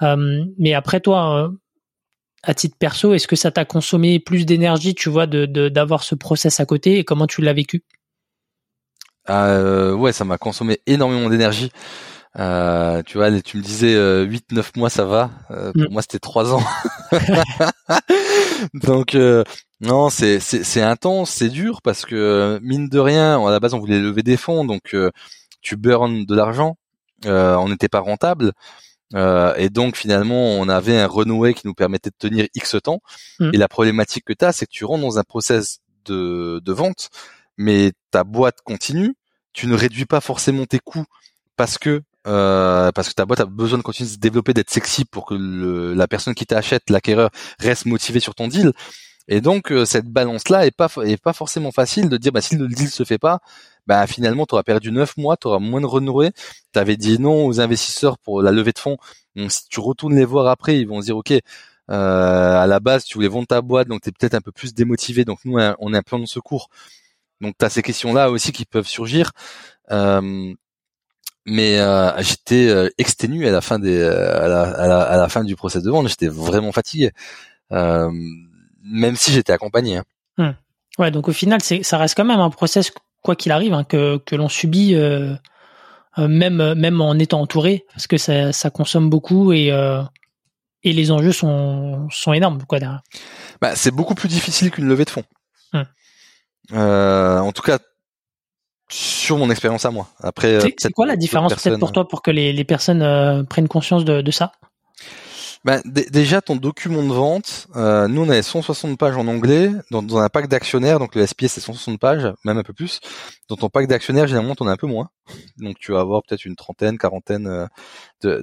[0.01, 1.51] mais après toi,
[2.43, 6.15] à titre perso, est-ce que ça t'a consommé plus d'énergie, tu vois, de d'avoir ce
[6.15, 7.83] process à côté et comment tu l'as vécu?
[9.29, 11.71] Euh, Ouais, ça m'a consommé énormément d'énergie.
[12.37, 15.31] Euh, tu vois, tu me disais euh, 8-9 mois, ça va.
[15.51, 15.93] Euh, pour mm.
[15.93, 16.63] moi, c'était 3 ans.
[18.73, 19.43] Donc, euh,
[19.81, 23.79] non, c'est c'est intense, c'est dur parce que mine de rien, à la base, on
[23.79, 24.95] voulait lever des fonds, donc
[25.61, 26.77] tu burns de l'argent.
[27.25, 28.53] on n'était pas rentable.
[29.13, 33.01] et donc finalement, on avait un renoué qui nous permettait de tenir X temps.
[33.39, 33.51] Mm.
[33.53, 36.73] Et la problématique que tu as, c'est que tu rentres dans un process de, de
[36.73, 37.09] vente,
[37.57, 39.15] mais ta boîte continue.
[39.53, 41.05] Tu ne réduis pas forcément tes coûts
[41.55, 44.71] parce que euh, parce que ta boîte a besoin de continuer de se développer, d'être
[44.71, 48.73] sexy pour que le, la personne qui t'achète, l'acquéreur, reste motivé sur ton deal.
[49.27, 52.55] Et donc euh, cette balance-là est pas est pas forcément facile de dire bah si
[52.55, 53.39] le deal se fait pas,
[53.87, 56.31] bah finalement tu auras perdu neuf mois, tu auras moins de renoué.
[56.73, 58.97] Tu avais dit non aux investisseurs pour la levée de fonds.
[59.35, 61.33] Donc si tu retournes les voir après, ils vont se dire ok.
[61.91, 64.51] Euh, à la base, tu voulais vendre ta boîte, donc tu es peut-être un peu
[64.51, 65.25] plus démotivé.
[65.25, 66.69] Donc nous, on est un plan de secours.
[67.41, 69.31] Donc tu as ces questions-là aussi qui peuvent surgir.
[69.91, 70.53] Euh,
[71.45, 71.79] mais
[72.19, 75.79] j'étais exténué à la fin des à, la, à, la, à, la, fin du procès
[75.79, 77.11] de vente j'étais vraiment fatigué
[78.85, 80.03] même si j'étais accompagné hein.
[80.37, 80.55] Hum.
[80.99, 84.17] ouais donc au final ça reste quand même un process quoi qu'il arrive hein, que
[84.17, 85.35] que l'on subit euh,
[86.17, 89.71] même même en étant entouré parce que ça ça consomme beaucoup et
[90.85, 93.01] et les enjeux sont, sont énormes quoi derrière.
[93.59, 95.23] Bah, c'est beaucoup plus difficile qu'une levée de fonds.
[95.73, 95.85] Hum.
[96.73, 97.79] Euh, en tout cas,
[98.89, 100.07] sur mon expérience à moi.
[100.19, 103.67] Après, c'est quoi la différence peut-être pour toi pour que les, les personnes euh, prennent
[103.67, 104.51] conscience de, de ça?
[105.65, 110.17] Ben, déjà ton document de vente, euh, nous on avait 160 pages en anglais dans,
[110.19, 112.99] un pack d'actionnaires, donc le SPA c'est 160 pages, même un peu plus.
[113.49, 115.09] Dans ton pack d'actionnaires, généralement on a un peu moins,
[115.57, 117.65] donc tu vas avoir peut-être une trentaine, quarantaine euh,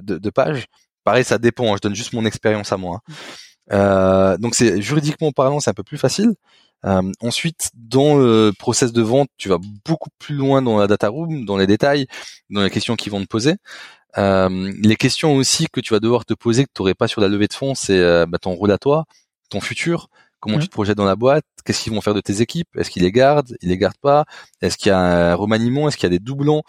[0.01, 0.65] de, pages.
[1.05, 1.71] Pareil, ça dépend.
[1.71, 2.99] Hein, je donne juste mon expérience à moi.
[3.07, 3.13] Hein.
[3.71, 6.33] Euh, donc c'est juridiquement parlant, c'est un peu plus facile.
[6.85, 11.07] Euh, ensuite, dans le process de vente, tu vas beaucoup plus loin dans la data
[11.07, 12.07] room, dans les détails,
[12.49, 13.55] dans les questions qu'ils vont te poser.
[14.17, 17.21] Euh, les questions aussi que tu vas devoir te poser que tu n'aurais pas sur
[17.21, 19.05] la levée de fonds, c'est euh, bah, ton rôle à toi,
[19.49, 22.41] ton futur, comment tu te projettes dans la boîte, qu'est-ce qu'ils vont faire de tes
[22.41, 24.25] équipes, est-ce qu'ils les gardent, ils les gardent pas,
[24.61, 26.61] est-ce qu'il y a un remaniement, est-ce qu'il y a des doublons,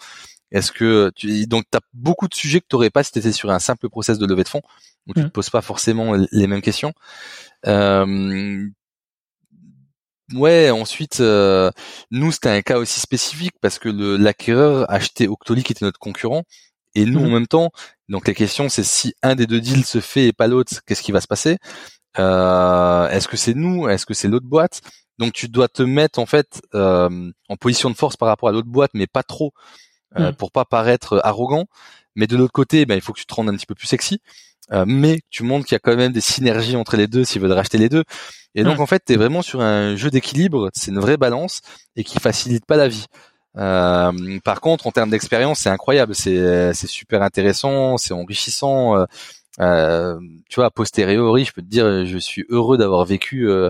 [0.51, 3.19] est-ce que tu donc tu as beaucoup de sujets que tu n'aurais pas si tu
[3.19, 4.61] étais sur un simple process de levée de fonds
[5.07, 6.93] où tu te poses pas forcément les mêmes questions.
[7.67, 8.67] Euh,
[10.33, 11.69] Ouais, ensuite, euh,
[12.09, 16.43] nous, c'était un cas aussi spécifique parce que l'acquéreur achetait Octoly qui était notre concurrent
[16.95, 17.33] et nous, en mhm.
[17.33, 17.71] même temps,
[18.09, 21.01] donc les questions, c'est si un des deux deals se fait et pas l'autre, qu'est-ce
[21.01, 21.57] qui va se passer?
[22.17, 23.87] Euh, Est-ce que c'est nous?
[23.87, 24.81] Est-ce que c'est l'autre boîte?
[25.17, 28.51] Donc tu dois te mettre en fait euh, en position de force par rapport à
[28.51, 29.53] l'autre boîte, mais pas trop
[30.17, 30.35] euh, mhm.
[30.35, 31.65] pour pas paraître arrogant.
[32.15, 33.87] Mais de l'autre côté, ben, il faut que tu te rendes un petit peu plus
[33.87, 34.21] sexy.
[34.71, 37.41] Euh, mais tu montres qu'il y a quand même des synergies entre les deux s'ils
[37.41, 38.03] veulent racheter les deux.
[38.55, 41.61] Et donc en fait, tu es vraiment sur un jeu d'équilibre, c'est une vraie balance
[41.97, 43.05] et qui facilite pas la vie.
[43.57, 48.97] Euh, par contre, en termes d'expérience, c'est incroyable, c'est super intéressant, c'est enrichissant.
[48.97, 49.05] Euh,
[49.59, 53.69] euh, tu vois, a posteriori, je peux te dire, je suis heureux d'avoir vécu euh,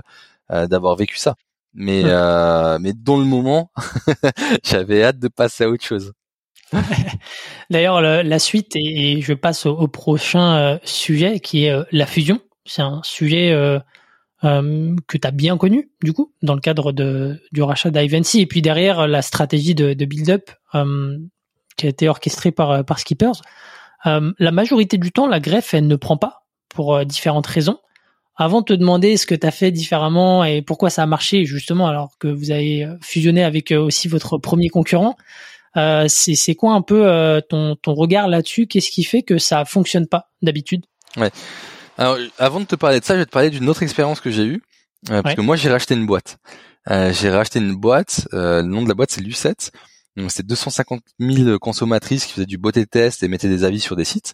[0.52, 1.36] euh d'avoir vécu ça.
[1.74, 3.72] Mais euh, mais dans le moment,
[4.64, 6.14] j'avais hâte de passer à autre chose.
[7.70, 12.40] D'ailleurs, la suite et, je passe au, prochain sujet qui est la fusion.
[12.66, 13.54] C'est un sujet
[14.44, 18.42] euh, que tu as bien connu, du coup, dans le cadre de, du rachat d'Ivancy.
[18.42, 21.18] Et puis derrière, la stratégie de, de build-up euh,
[21.78, 23.42] qui a été orchestrée par, euh, par Skippers.
[24.04, 27.80] la majorité du temps, la greffe, elle ne prend pas pour différentes raisons.
[28.36, 31.46] Avant de te demander ce que tu as fait différemment et pourquoi ça a marché,
[31.46, 35.16] justement, alors que vous avez fusionné avec aussi votre premier concurrent,
[35.78, 38.68] euh, c'est quoi un peu ton, ton regard là-dessus?
[38.68, 40.86] Qu'est-ce qui fait que ça fonctionne pas d'habitude?
[41.16, 41.32] Ouais.
[41.98, 44.32] Alors, avant de te parler de ça, je vais te parler d'une autre expérience que
[44.32, 44.62] j'ai eue.
[45.12, 46.38] Euh, parce que moi, j'ai racheté une boîte.
[46.90, 48.28] Euh, j'ai racheté une boîte.
[48.34, 49.72] Euh, le nom de la boîte, c'est Lucette.
[50.18, 53.96] Donc, c'est 250 000 consommatrices qui faisaient du beauté test et mettaient des avis sur
[53.96, 54.34] des sites.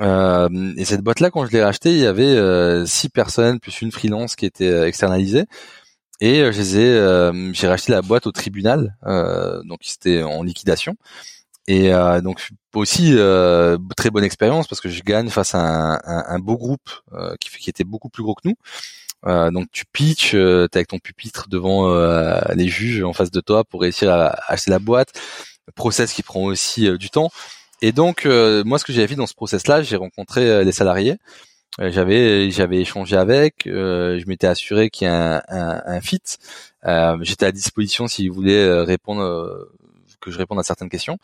[0.00, 3.80] Euh, et cette boîte-là, quand je l'ai rachetée, il y avait euh, six personnes plus
[3.82, 5.44] une freelance qui était externalisée.
[6.20, 8.96] Et je les ai, j'ai racheté la boîte au tribunal,
[9.66, 10.96] donc c'était en liquidation.
[11.68, 15.94] Et euh, donc aussi euh, très bonne expérience parce que je gagne face à un,
[15.94, 18.54] un, un beau groupe euh, qui, qui était beaucoup plus gros que nous.
[19.26, 23.30] Euh, donc tu pitches, euh, t'es avec ton pupitre devant euh, les juges en face
[23.30, 25.12] de toi pour réussir à, acheter la boîte.
[25.74, 27.30] Process qui prend aussi du temps.
[27.82, 31.16] Et donc moi ce que j'avais fait dans ce process-là, j'ai rencontré les salariés.
[31.80, 36.20] j'avais j'avais échangé avec, je m'étais assuré qu'il y a un, un fit.
[37.22, 39.68] J'étais à disposition s'ils voulaient répondre
[40.26, 41.18] que je réponde à certaines questions.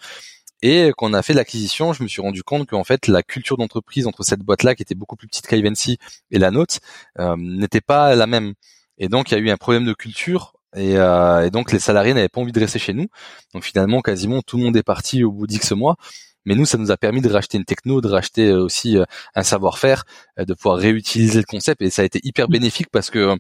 [0.63, 3.57] Et quand on a fait l'acquisition, je me suis rendu compte qu'en fait la culture
[3.57, 5.99] d'entreprise entre cette boîte-là, qui était beaucoup plus petite qu'Ivancy,
[6.31, 6.79] et la nôtre,
[7.19, 8.55] euh, n'était pas la même.
[8.99, 10.55] Et donc il y a eu un problème de culture.
[10.75, 13.09] Et, euh, et donc les salariés n'avaient pas envie de rester chez nous.
[13.55, 15.97] Donc finalement, quasiment tout le monde est parti au bout d'X mois.
[16.45, 19.05] Mais nous, ça nous a permis de racheter une techno, de racheter euh, aussi euh,
[19.35, 20.05] un savoir-faire,
[20.39, 21.83] euh, de pouvoir réutiliser le concept.
[21.83, 23.37] Et ça a été hyper bénéfique parce que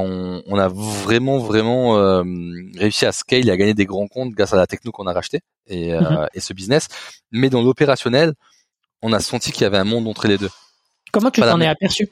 [0.00, 2.22] on, on a vraiment vraiment euh,
[2.76, 5.12] réussi à scale et à gagner des grands comptes grâce à la techno qu'on a
[5.12, 6.28] racheté et, euh, mhm.
[6.34, 6.88] et ce business.
[7.30, 8.34] Mais dans l'opérationnel,
[9.02, 10.50] on a senti qu'il y avait un monde entre les deux.
[11.12, 12.08] Comment tu t'en es aperçu?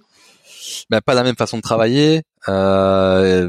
[0.90, 2.22] Ben, Pas la même façon de travailler.
[2.48, 3.48] Euh,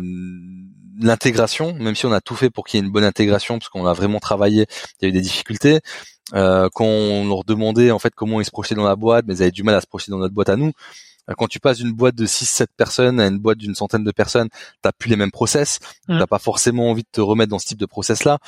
[1.00, 3.70] l'intégration, même si on a tout fait pour qu'il y ait une bonne intégration, parce
[3.70, 4.68] qu'on a vraiment travaillé,
[5.00, 5.80] il y a eu des difficultés.
[6.34, 9.36] Euh, quand on leur demandait en fait comment ils se projetaient dans la boîte, mais
[9.36, 10.72] ils avaient du mal à se projeter dans notre boîte à nous.
[11.30, 14.12] Euh, quand tu passes d'une boîte de 6-7 personnes à une boîte d'une centaine de
[14.12, 14.50] personnes,
[14.82, 15.80] t'as plus les mêmes process.
[16.10, 18.40] tu T'as pas forcément envie de te remettre dans ce type de process-là.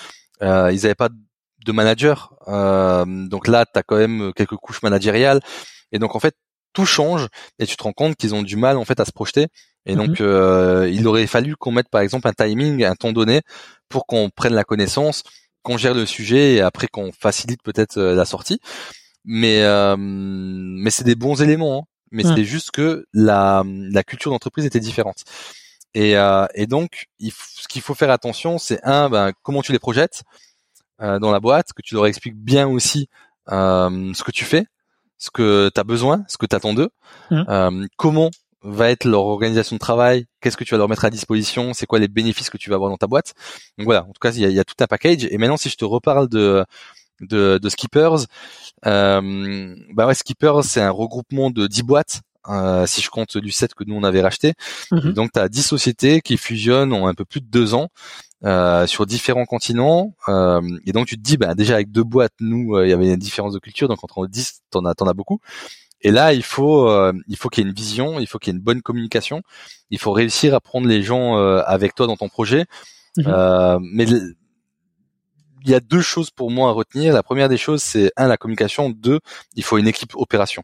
[0.42, 5.40] Euh, ils avaient pas de manager, euh, donc là, t'as quand même quelques couches managériales.
[5.94, 6.36] Et donc en fait,
[6.74, 7.28] tout change
[7.60, 9.48] et tu te rends compte qu'ils ont du mal en fait à se projeter.
[9.86, 10.28] Et donc, mhm.
[10.28, 13.42] euh, il aurait fallu qu'on mette par exemple un timing, un temps donné,
[13.90, 15.24] pour qu'on prenne la connaissance,
[15.62, 18.60] qu'on gère le sujet et après qu'on facilite peut-être euh, la sortie.
[19.26, 21.80] Mais euh, mais c'est des bons éléments.
[21.80, 25.24] Hein mais c'était juste que la, la culture d'entreprise était différente.
[25.94, 29.72] Et, euh, et donc, il ce qu'il faut faire attention, c'est un, ben, comment tu
[29.74, 30.24] les projettes
[31.02, 33.10] euh, dans la boîte, que tu leur expliques bien aussi
[33.52, 34.66] euh, ce que tu fais,
[35.18, 36.90] ce que tu as besoin, ce que tu attends d'eux,
[37.30, 37.46] Mhm.
[37.50, 41.10] euh, comment va être leur organisation de travail, qu'est-ce que tu vas leur mettre à
[41.10, 43.34] disposition, c'est quoi les bénéfices que tu vas avoir dans ta boîte.
[43.78, 45.26] Donc voilà, en tout cas, il y a, il y a tout un package.
[45.26, 46.64] Et maintenant, si je te reparle de
[47.22, 48.26] de, de Skippers,
[48.86, 52.22] euh, bah ouais, Skippers, c'est un regroupement de 10 boîtes.
[52.50, 54.54] euh, si je compte Lucette que nous on avait racheté,
[54.92, 55.14] Mhm.
[55.14, 57.88] donc tu as 10 sociétés qui fusionnent en un peu plus de deux ans
[58.44, 60.14] euh, sur différents continents.
[60.28, 62.94] euh, et donc tu te dis, bah, déjà avec deux boîtes, nous, euh, il y
[62.94, 65.40] avait une différence de culture, donc entre 10, t'en as, t'en as beaucoup.
[66.02, 68.52] Et là, il faut, euh, il faut qu'il y ait une vision, il faut qu'il
[68.52, 69.42] y ait une bonne communication,
[69.90, 72.66] il faut réussir à prendre les gens euh, avec toi dans ton projet.
[73.28, 74.06] Euh, mais
[75.64, 77.14] il y a deux choses pour moi à retenir.
[77.14, 78.90] La première des choses, c'est un, la communication.
[78.90, 79.20] Deux,
[79.56, 80.64] il faut une équipe opération.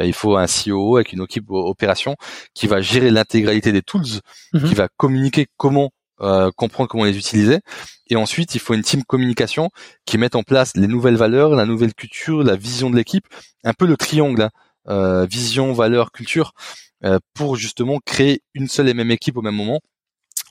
[0.00, 2.16] Euh, Il faut un CEO avec une équipe opération
[2.54, 4.20] qui va gérer l'intégralité des tools,
[4.52, 4.68] Mhm.
[4.68, 7.58] qui va communiquer comment euh, comprendre comment les utiliser.
[8.08, 9.70] Et ensuite, il faut une team communication
[10.06, 13.26] qui mette en place les nouvelles valeurs, la nouvelle culture, la vision de l'équipe,
[13.64, 14.50] un peu le triangle, hein,
[14.88, 16.52] euh, vision, valeur, culture,
[17.04, 19.80] euh, pour justement créer une seule et même équipe au même moment.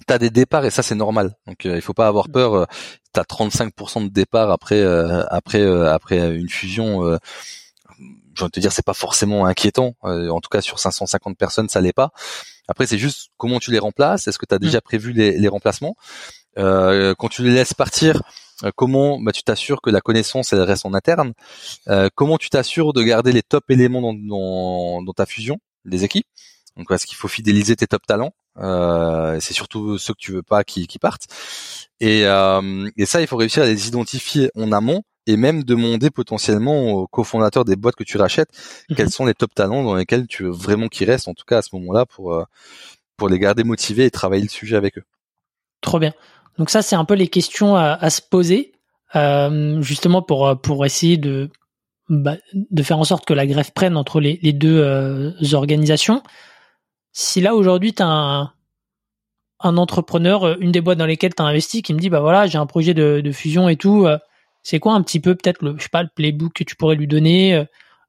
[0.08, 1.36] T'as des départs et ça c'est normal.
[1.47, 2.53] Donc euh, il faut pas avoir peur.
[2.56, 2.65] Euh,
[3.13, 7.06] T'as 35% de départ après euh, après euh, après une fusion.
[7.06, 7.17] Euh,
[8.36, 9.95] j'ai envie de te dire c'est pas forcément inquiétant.
[10.03, 12.12] Euh, en tout cas sur 550 personnes ça l'est pas.
[12.67, 14.27] Après c'est juste comment tu les remplaces.
[14.27, 15.95] Est-ce que tu as déjà prévu les, les remplacements?
[16.58, 18.23] Euh, Quand tu les laisses partir,
[18.75, 21.34] comment bah, tu t'assures que la connaissance elle reste en interne?
[21.89, 26.03] Euh, Comment tu t'assures de garder les top éléments dans, dans, dans ta fusion des
[26.03, 26.27] équipes?
[26.77, 28.34] Donc parce qu'il faut fidéliser tes top talents.
[28.60, 31.26] Euh, c'est surtout ceux que tu veux pas qui, qui partent.
[32.00, 36.10] Et, euh, et ça, il faut réussir à les identifier en amont et même demander
[36.10, 38.50] potentiellement aux cofondateurs des boîtes que tu rachètes
[38.89, 38.96] Mhm.
[38.98, 41.60] quels sont les top talents dans lesquels tu veux vraiment qu'ils restent, en tout cas
[41.60, 42.44] à ce moment-là, pour euh,
[43.18, 45.04] pour les garder motivés et travailler le sujet avec eux.
[45.82, 46.13] Trop bien.
[46.58, 48.74] Donc ça, c'est un peu les questions à, à se poser,
[49.16, 51.50] euh, justement pour pour essayer de
[52.10, 56.22] bah, de faire en sorte que la greffe prenne entre les, les deux organisations.
[57.13, 58.52] Si là aujourd'hui tu as un,
[59.60, 62.19] un entrepreneur, euh, une des boîtes dans lesquelles tu as investi, qui me dit bah
[62.19, 64.17] voilà j'ai un projet de, de fusion et tout, euh,
[64.63, 66.95] c'est quoi un petit peu peut-être le je sais pas le playbook que tu pourrais
[66.95, 67.65] lui donner,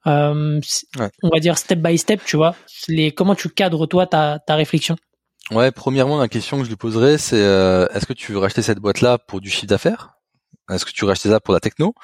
[0.06, 0.60] euh,
[0.98, 1.10] Ouais.
[1.22, 2.56] on va dire step by step, tu vois,
[2.88, 4.96] les comment tu cadres toi ta ta réflexion?
[5.50, 8.62] Ouais, premièrement, la question que je lui poserais, c'est euh, est-ce que tu veux racheter
[8.62, 10.14] cette boîte-là pour du chiffre d'affaires?
[10.70, 11.94] Est-ce que tu veux racheter ça pour la techno?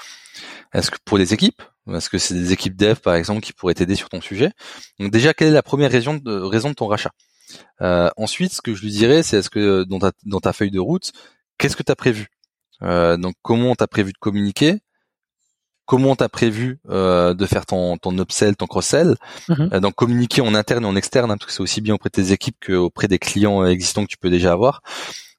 [0.75, 1.63] Est-ce que pour les équipes?
[1.95, 4.53] Est-ce que c'est des équipes dev, par exemple, qui pourraient t'aider sur ton sujet.
[4.99, 7.11] Donc déjà, quelle est la première raison de, raison de ton rachat?
[7.83, 10.71] Euh, Ensuite, ce que je lui dirais, c'est est-ce que dans ta, dans ta feuille
[10.71, 11.13] de route,
[11.59, 12.29] qu'est-ce que tu as prévu?
[12.83, 14.79] Euh, Donc comment tu as prévu de communiquer?
[15.87, 19.17] Comment tu as prévu euh, de faire ton, ton upsell, ton cross-sell?
[19.49, 19.81] Mhm.
[19.81, 22.23] donc communiquer en interne et en externe, hein, parce que c'est aussi bien auprès de
[22.23, 24.83] tes équipes qu'auprès des clients existants que tu peux déjà avoir.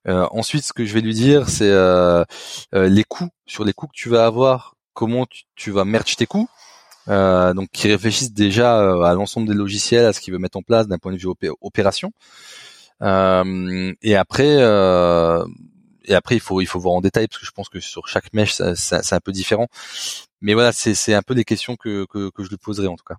[0.07, 2.23] Euh, ensuite, ce que je vais lui dire, c'est euh,
[2.73, 5.25] euh, les coûts, sur les coûts que tu vas avoir, comment
[5.55, 6.47] tu, vas merge tes coûts.
[7.07, 10.57] Euh, donc, qui réfléchissent déjà euh, à l'ensemble des logiciels, à ce qu'il veut mettre
[10.57, 12.11] en place d'un point de vue opé- opération.
[13.01, 14.57] Euh, et après,
[16.05, 18.07] et après, il faut il faut voir en détail parce que je pense que sur
[18.07, 19.67] chaque mèche, c'est un peu différent.
[20.41, 23.15] Mais voilà, c'est un peu les questions que, que je lui poserai en tout cas.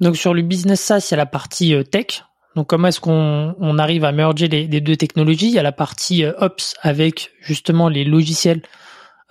[0.00, 2.24] Donc sur le business SaaS, il y a la partie tech.
[2.54, 5.48] Donc comment est-ce qu'on on arrive à merger les, deux technologies?
[5.48, 8.62] Il y a la partie ops avec justement les logiciels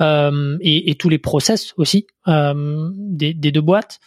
[0.01, 3.99] euh, et, et tous les process aussi euh, des, des deux boîtes.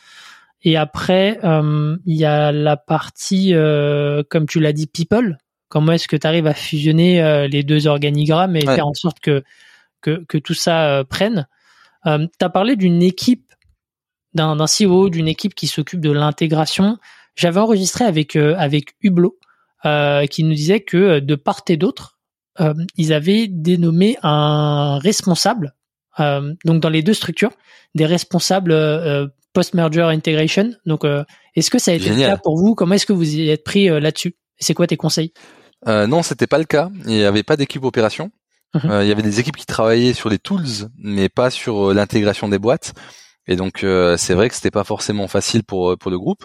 [0.63, 3.53] Et après, euh, il y a la partie,
[4.29, 5.39] comme tu l'as dit, people.
[5.69, 8.75] Comment est-ce que tu arrives à fusionner les deux organigrammes et Ouais.
[8.75, 9.45] faire en sorte que,
[10.01, 11.47] que, que tout ça prenne?
[12.05, 13.53] Tu as parlé d'une équipe,
[14.35, 16.99] d'un d'un CEO, d'une équipe qui s'occupe de l'intégration.
[17.37, 19.39] J'avais enregistré avec, avec Hublot,
[19.85, 22.19] euh, qui nous disait que de part et d'autre,
[22.61, 25.75] euh, ils avaient dénommé un responsable,
[26.65, 27.53] donc dans les deux structures,
[27.95, 30.73] des responsables euh, euh, post-merger integration.
[30.87, 32.31] Donc, euh, est-ce que ça a été Génial.
[32.31, 32.75] le cas pour vous?
[32.75, 34.37] Comment est-ce que vous y êtes pris euh, là-dessus?
[34.59, 35.33] C'est quoi tes conseils?
[35.87, 36.91] Euh, non, c'était pas le cas.
[37.07, 38.31] Il n'y avait pas d'équipe opération.
[38.75, 38.91] Mhm.
[38.91, 41.95] Euh, il y avait des équipes qui travaillaient sur les tools, mais pas sur euh,
[41.95, 42.93] l'intégration des boîtes.
[43.47, 46.45] Et donc, euh, c'est vrai que c'était pas forcément facile pour euh, pour le groupe.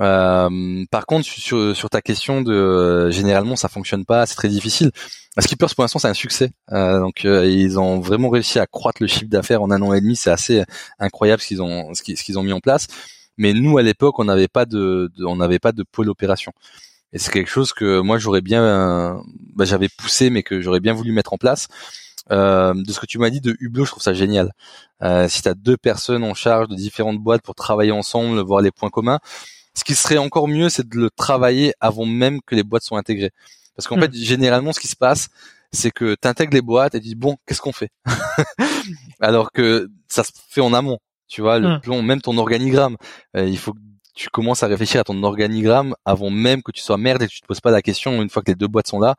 [0.00, 4.48] Euh, par contre, sur, sur ta question de euh, généralement ça fonctionne pas, c'est très
[4.48, 4.92] difficile.
[5.38, 6.50] Skippers pour l'instant c'est un succès.
[6.72, 9.92] Euh, donc euh, ils ont vraiment réussi à croître le chiffre d'affaires en un an
[9.92, 10.16] et demi.
[10.16, 10.64] C'est assez
[10.98, 12.86] incroyable ce qu'ils ont ce qu'ils ont mis en place.
[13.38, 16.52] Mais nous à l'époque on n'avait pas de, de- on n'avait pas de pôle opération.
[17.12, 19.14] Et c'est quelque chose que moi j'aurais bien, euh,
[19.54, 21.68] bah, j'avais poussé, mais que j'aurais bien voulu mettre en place.
[22.30, 24.52] Euh, de ce que tu m'as dit de Hublot, je trouve ça génial.
[25.02, 28.60] Euh, si tu as deux personnes en charge de différentes boîtes pour travailler ensemble, voir
[28.60, 29.18] les points communs,
[29.78, 32.98] ce qui serait encore mieux, c'est de le travailler avant même que les boîtes soient
[32.98, 33.30] intégrées.
[33.76, 34.00] Parce qu'en Hmm.
[34.02, 35.28] fait, généralement, ce qui se passe,
[35.72, 37.90] c'est que tu intègres les boîtes et tu dis bon, qu'est-ce qu'on fait?
[39.20, 40.98] Alors que ça se fait en amont.
[41.28, 41.80] Tu vois, le Hmm.
[41.80, 42.96] plan, même ton organigramme,
[43.36, 43.78] euh, il faut que
[44.18, 47.32] tu commences à réfléchir à ton organigramme avant même que tu sois merde et que
[47.32, 49.14] tu te poses pas la question une fois que les deux boîtes sont là.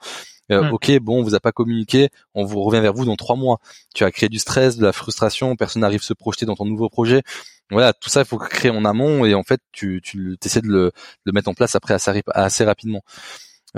[0.51, 0.73] Euh, Hmm.
[0.73, 3.59] Ok, bon, on vous a pas communiqué, on vous revient vers vous dans trois mois.
[3.95, 6.65] Tu as créé du stress, de la frustration, personne n'arrive à se projeter dans ton
[6.65, 7.21] nouveau projet.
[7.71, 10.67] Voilà, tout ça, il faut créer en amont et en fait, tu, tu essaies de
[10.67, 10.91] le, de
[11.25, 13.01] le mettre en place après assez, rap- assez rapidement.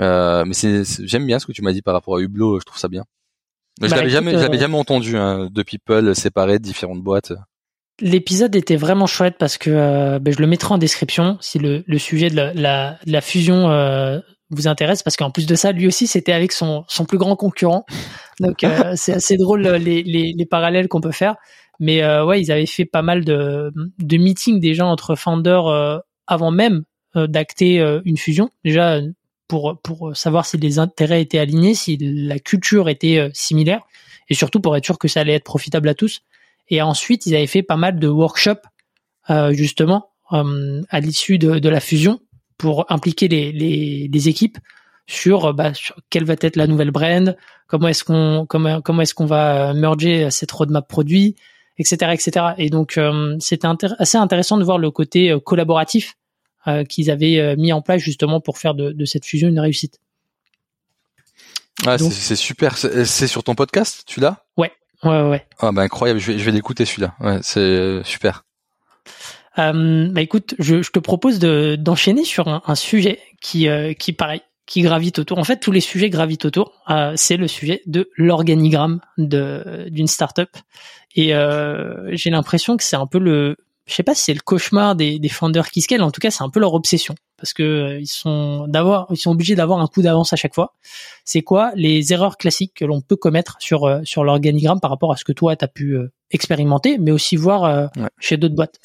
[0.00, 2.64] Euh, mais c'est, j'aime bien ce que tu m'as dit par rapport à Hublot, je
[2.64, 3.04] trouve ça bien.
[3.82, 6.64] Je Bah, l'avais écoute, jamais, je l'avais euh, jamais entendu, hein, deux people séparés, de
[6.64, 7.32] différentes boîtes.
[8.00, 11.84] L'épisode était vraiment chouette parce que euh, ben, je le mettrai en description si le,
[11.86, 14.18] le sujet de la, la, de la fusion euh,
[14.50, 17.36] vous intéresse parce qu'en plus de ça, lui aussi, c'était avec son, son plus grand
[17.36, 17.84] concurrent.
[18.40, 21.36] Donc euh, c'est assez drôle euh, les, les, les parallèles qu'on peut faire.
[21.80, 25.98] Mais euh, ouais, ils avaient fait pas mal de, de meetings déjà entre founders euh,
[26.26, 26.84] avant même
[27.16, 28.50] euh, d'acter une fusion.
[28.64, 29.00] Déjà
[29.48, 33.82] pour, pour savoir si les intérêts étaient alignés, si la culture était similaire
[34.28, 36.22] et surtout pour être sûr que ça allait être profitable à tous.
[36.72, 38.66] Et ensuite, ils avaient fait pas mal de workshops,
[39.28, 42.18] euh, justement, euh, à l'issue de, de la fusion,
[42.56, 44.56] pour impliquer les, les, les équipes
[45.06, 49.02] sur, euh, bah, sur quelle va être la nouvelle brand, comment est-ce qu'on comment, comment
[49.02, 51.36] est-ce qu'on va merger cette roadmap produit,
[51.76, 52.46] etc., etc.
[52.56, 52.98] Et donc,
[53.40, 56.16] c'était intér- assez intéressant de voir le côté collaboratif
[56.88, 60.00] qu'ils avaient mis en place justement pour faire de, de cette fusion une réussite.
[61.84, 62.78] Ah, c'est, super.
[62.78, 64.44] C'est, c'est sur ton podcast, tu l'as?
[64.56, 64.70] Ouais,
[65.04, 65.46] ouais, ouais.
[65.58, 66.20] Ah bah incroyable.
[66.20, 67.14] Je vais, je vais l'écouter celui-là.
[67.20, 68.44] Ouais, c'est euh, super.
[69.58, 73.92] Euh, bah écoute, je, je te propose de d'enchaîner sur un, un sujet qui euh,
[73.92, 75.38] qui pareil qui gravite autour.
[75.38, 76.72] En fait, tous les sujets gravitent autour.
[76.88, 80.50] Euh, c'est le sujet de l'organigramme de d'une startup.
[81.14, 83.56] Et euh, j'ai l'impression que c'est un peu le,
[83.92, 86.02] je sais pas si c'est le cauchemar des, des founders qui scale.
[86.02, 89.16] En tout cas, c'est un peu leur obsession parce que euh, ils sont d'avoir, ils
[89.18, 90.74] sont obligés d'avoir un coup d'avance à chaque fois.
[91.24, 95.12] C'est quoi les erreurs classiques que l'on peut commettre sur euh, sur l'organigramme par rapport
[95.12, 98.08] à ce que toi t'as pu euh, expérimenter, mais aussi voir euh, Ouais.
[98.18, 98.78] chez d'autres boîtes?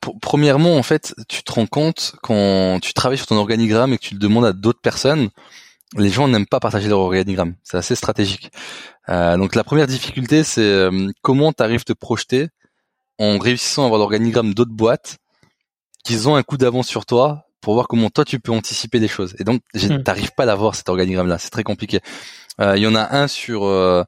[0.00, 3.98] Pour- premièrement, en fait, tu te rends compte quand tu travailles sur ton organigramme et
[3.98, 5.30] que tu le demandes à d'autres personnes,
[5.96, 7.54] les gens n'aiment pas partager leur organigramme.
[7.64, 8.50] C'est assez stratégique.
[9.08, 12.48] Euh, donc la première difficulté, c'est euh, comment tu arrives te projeter
[13.18, 15.18] en réussissant à avoir l'organigramme d'autres boîtes
[16.04, 19.08] qui ont un coup d'avance sur toi pour voir comment toi tu peux anticiper les
[19.08, 19.34] choses.
[19.38, 20.02] Et donc Hmm.
[20.02, 22.00] t'arrives pas à l'avoir cet organigramme-là, c'est très compliqué.
[22.60, 24.02] Euh, Il y en a un sur euh,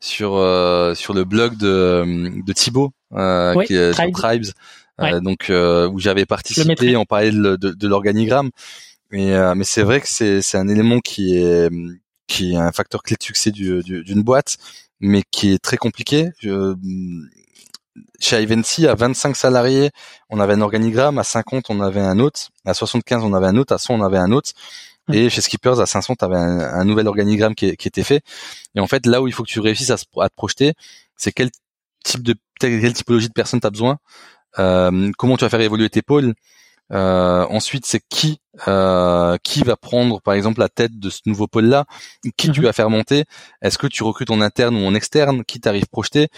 [0.00, 4.14] sur euh, sur le blog de de Thibaut euh, Oui, qui est Tribes.
[4.16, 4.44] sur Tribes,
[5.00, 5.20] euh, Ouais.
[5.20, 8.50] donc euh, où j'avais participé, on parlait de, de, de l'organigramme.
[9.10, 11.70] Mais euh, mais c'est vrai que c'est c'est un élément qui est
[12.26, 14.56] qui est un facteur clé de succès du- du- d'une boîte,
[15.00, 16.30] mais qui est très compliqué.
[16.40, 16.74] Je,
[18.20, 19.90] chez Ivancy, à 25 salariés,
[20.30, 23.56] on avait un organigramme, à 50, on avait un autre, à 75, on avait un
[23.56, 24.50] autre, à 100, on avait un autre.
[25.08, 25.14] Mm.
[25.14, 28.22] Et chez Skippers, à 500, tu avais un, un nouvel organigramme qui, qui était fait.
[28.74, 30.72] Et en fait, là où il faut que tu réussisses à, à te projeter,
[31.16, 31.50] c'est quel
[32.04, 33.98] type de quelle typologie de personne tu as besoin,
[34.58, 36.34] euh, comment tu vas faire évoluer tes pôles.
[36.92, 41.48] Euh, ensuite, c'est qui euh, qui va prendre, par exemple, la tête de ce nouveau
[41.48, 41.86] pôle-là,
[42.36, 42.66] qui tu Mhm.
[42.66, 43.24] vas faire monter?
[43.62, 46.28] Est-ce que tu recrutes en interne ou en externe, qui t'arrive projeté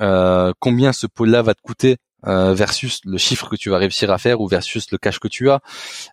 [0.00, 4.10] euh, combien ce pôle-là va te coûter euh, versus le chiffre que tu vas réussir
[4.10, 5.60] à faire ou versus le cash que tu as?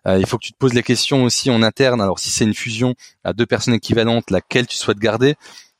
[0.06, 2.00] Euh, il faut que tu te poses les questions aussi en interne.
[2.02, 5.36] Alors si c'est une fusion à deux personnes équivalentes, laquelle tu souhaites garder?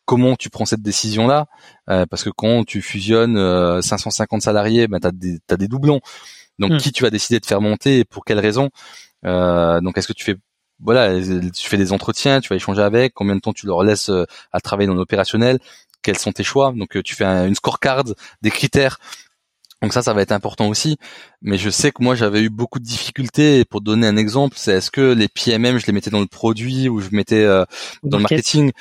[0.06, 1.46] Comment tu prends cette décision-là?
[1.90, 6.00] Euh, Parce que quand tu fusionnes euh, 550 salariés, ben, tu as, des des doublons.
[6.58, 6.76] Donc Hmm.
[6.78, 8.70] qui tu vas décider de faire monter et pour quelles raisons
[9.24, 10.36] Euh, Donc est-ce que tu fais
[10.78, 14.10] voilà, tu fais des entretiens, tu vas échanger avec, combien de temps tu leur laisses
[14.10, 15.58] euh, à travailler dans l'opérationnel,
[16.02, 16.72] quels sont tes choix.
[16.76, 18.04] Donc euh, tu fais un- une scorecard,
[18.42, 18.98] des critères.
[19.82, 20.98] Donc ça, ça va être important aussi.
[21.42, 23.60] Mais je sais que moi, j'avais eu beaucoup de difficultés.
[23.60, 26.26] Et pour donner un exemple, c'est est-ce que les PMM, je les mettais dans le
[26.26, 27.64] produit ou je mettais euh,
[28.02, 28.36] dans le Market.
[28.38, 28.72] marketing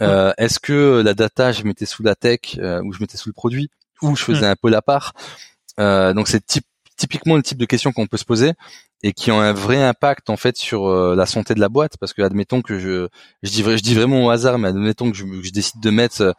[0.00, 3.28] Euh, Est-ce que la data, je mettais sous la tech euh, ou je mettais sous
[3.30, 3.68] le produit
[4.02, 5.12] ou je faisais un pôle à part
[5.80, 6.66] Euh, Donc c'est typ-
[6.98, 8.52] typiquement le type de questions qu'on peut se poser
[9.04, 11.96] et qui ont un vrai impact en fait sur euh, la santé de la boîte.
[11.98, 13.06] Parce que admettons que je
[13.44, 15.80] je dis, vra- je dis vraiment au hasard mais admettons que je, que je décide
[15.80, 16.34] de mettre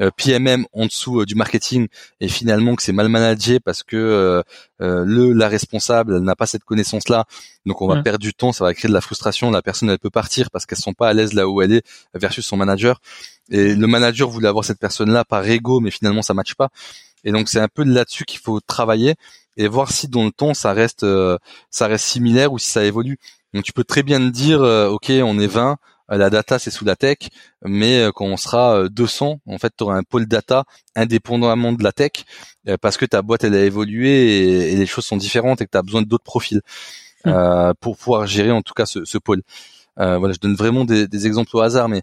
[0.00, 1.88] euh, PMM en dessous euh, du marketing
[2.20, 4.42] et finalement que c'est mal managé parce que euh,
[4.80, 7.24] euh, le la responsable elle n'a pas cette connaissance là
[7.66, 8.02] donc on va Mm.
[8.04, 9.50] perdre du temps ça va créer de la frustration.
[9.50, 11.82] La personne elle peut partir parce qu'elles sont pas à l'aise là où elle est
[12.14, 13.00] versus son manager.
[13.50, 16.68] Et le manager voulait avoir cette personne là par ego mais finalement ça matche pas.
[17.24, 19.14] Et donc c'est un peu là-dessus qu'il faut travailler
[19.56, 21.38] et voir si dans le temps ça reste euh,
[21.70, 23.18] ça reste similaire ou si ça évolue.
[23.54, 25.76] Donc tu peux très bien te dire euh, OK, on est 20,
[26.12, 27.18] euh, la data c'est sous la tech,
[27.64, 30.64] mais euh, quand on sera euh, 200, en fait tu auras un pôle data
[30.96, 32.12] indépendamment de la tech
[32.68, 35.66] euh, parce que ta boîte elle a évolué et, et les choses sont différentes et
[35.66, 36.60] que tu as besoin d'autres profils
[37.24, 37.30] Mm.
[37.30, 39.42] euh, pour pouvoir gérer en tout cas ce, ce pôle.
[39.98, 42.02] Euh, voilà, je donne vraiment des, des exemples au hasard mais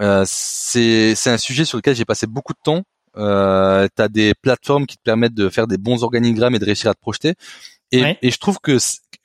[0.00, 2.82] euh, c'est c'est un sujet sur lequel j'ai passé beaucoup de temps
[3.16, 6.64] euh, tu as des plateformes qui te permettent de faire des bons organigrammes et de
[6.64, 7.34] réussir à te projeter.
[7.92, 8.78] Et, et je trouve que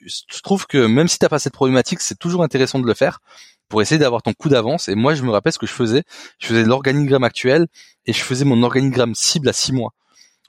[0.06, 3.20] je trouve que même si t'as pas cette problématique, c'est toujours intéressant de le faire
[3.68, 4.88] pour essayer d'avoir ton coup d'avance.
[4.90, 6.04] Et moi, je me rappelle ce que je faisais.
[6.40, 7.68] Je faisais l'organigramme actuel
[8.06, 9.94] et je faisais mon organigramme cible à six mois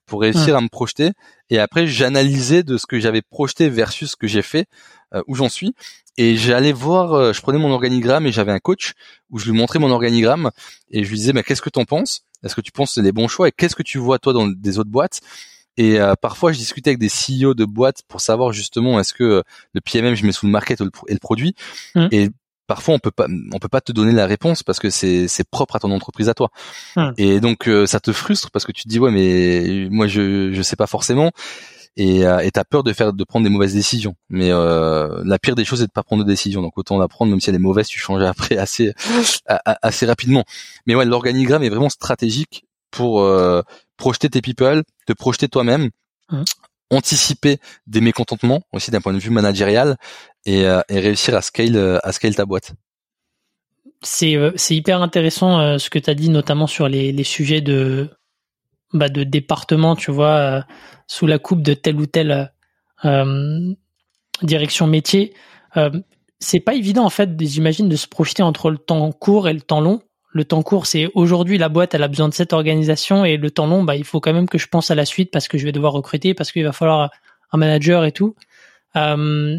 [0.06, 1.12] pour réussir à me projeter.
[1.50, 4.66] Et après, j'analysais de ce que j'avais projeté versus ce que j'ai fait,
[5.14, 5.74] euh, où j'en suis.
[6.16, 8.94] Et j'allais voir, euh, je prenais mon organigramme et j'avais un coach
[9.30, 10.50] où je lui montrais mon organigramme
[10.90, 12.22] et je lui disais, mais qu'est-ce que t'en penses?
[12.44, 14.32] Est-ce que tu penses que c'est les bons choix Et qu'est-ce que tu vois toi
[14.32, 15.20] dans des autres boîtes?
[15.76, 19.24] Et euh, parfois, je discutais avec des CEO de boîtes pour savoir justement est-ce que
[19.24, 21.54] euh, le PMM je mets sous le market et le, produit.
[21.94, 22.08] Mmh.
[22.10, 22.30] Et
[22.66, 25.48] parfois, on peut pas, on peut pas te donner la réponse parce que c'est c'est
[25.48, 26.50] propre à ton entreprise à toi.
[26.96, 27.10] Mmh.
[27.18, 30.52] Et donc euh, ça te frustre parce que tu te dis ouais mais moi je
[30.52, 31.30] je sais pas forcément.
[31.96, 34.14] Et et t'as peur de faire de prendre des mauvaises décisions.
[34.28, 36.62] Mais la pire des choses c'est de pas prendre de décisions.
[36.62, 38.92] Donc autant la prendre même si elle est mauvaise, tu changes après assez
[39.46, 40.44] assez rapidement.
[40.86, 43.26] Mais ouais, l'organigramme est vraiment stratégique pour
[43.96, 45.90] projeter tes people, te projeter toi-même,
[46.30, 46.42] mmh.
[46.90, 49.96] anticiper des mécontentements aussi d'un point de vue managérial
[50.46, 52.72] et, euh, réussir à scale euh, à scale ta boîte.
[54.02, 57.60] C'est euh, c'est hyper intéressant ce que tu as dit notamment sur les, les sujets
[57.60, 58.10] de
[58.92, 60.64] bah, de département, tu vois,
[61.06, 62.52] sous la coupe de telle ou telle
[64.42, 65.34] direction métier.
[66.38, 69.60] c'est pas évident en fait, j'imagine, de se projeter entre le temps court et le
[69.60, 70.02] temps long.
[70.32, 73.50] Le temps court, c'est aujourd'hui la boîte, elle a besoin de cette organisation et le
[73.50, 75.58] temps long, bah, il faut quand même que je pense à la suite parce que
[75.58, 77.10] je vais devoir recruter, parce qu'il va falloir
[77.52, 78.36] un manager et tout.
[78.96, 79.58] Euh,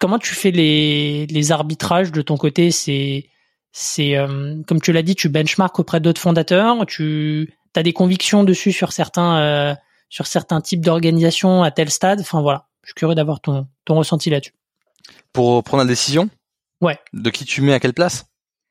[0.00, 2.72] comment tu fais les, les arbitrages de ton côté?
[2.72, 3.28] C'est
[3.72, 8.44] c'est euh, comme tu l'as dit, tu benchmarks auprès d'autres fondateurs, tu as des convictions
[8.44, 9.74] dessus sur certains euh,
[10.08, 12.20] sur certains types d'organisation à tel stade.
[12.20, 14.54] Enfin voilà, je suis curieux d'avoir ton ton ressenti là-dessus.
[15.32, 16.28] Pour prendre la décision?
[16.80, 16.98] Ouais.
[17.12, 18.26] De qui tu mets à quelle place?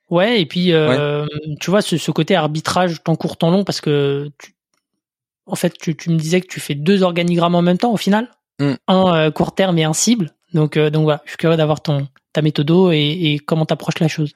[0.10, 1.26] Ouais, et puis euh,
[1.60, 4.56] tu vois ce, ce, côté arbitrage tant court tant long parce que tu,
[5.46, 7.98] en fait tu, tu, me disais que tu fais deux organigrammes en même temps au
[7.98, 8.28] final,
[8.60, 8.74] mm.
[8.88, 10.32] un euh, court terme et un cible.
[10.54, 14.00] Donc euh, donc voilà, je suis curieux d'avoir ton ta méthodo et, et comment t'approches
[14.00, 14.34] la chose.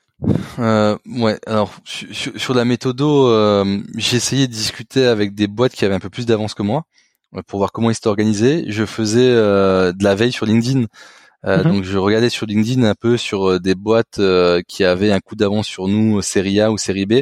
[0.60, 5.74] Euh, ouais, alors sur, sur la méthodo, euh, j'ai essayé de discuter avec des boîtes
[5.74, 6.84] qui avaient un peu plus d'avance que moi
[7.48, 8.66] pour voir comment ils s'étaient organisés.
[8.68, 10.86] Je faisais de la veille sur LinkedIn
[11.46, 11.72] euh, mhm.
[11.72, 15.20] Donc je regardais sur LinkedIn un peu sur euh, des boîtes euh, qui avaient un
[15.20, 17.22] coup d'avance sur nous, série A ou série B.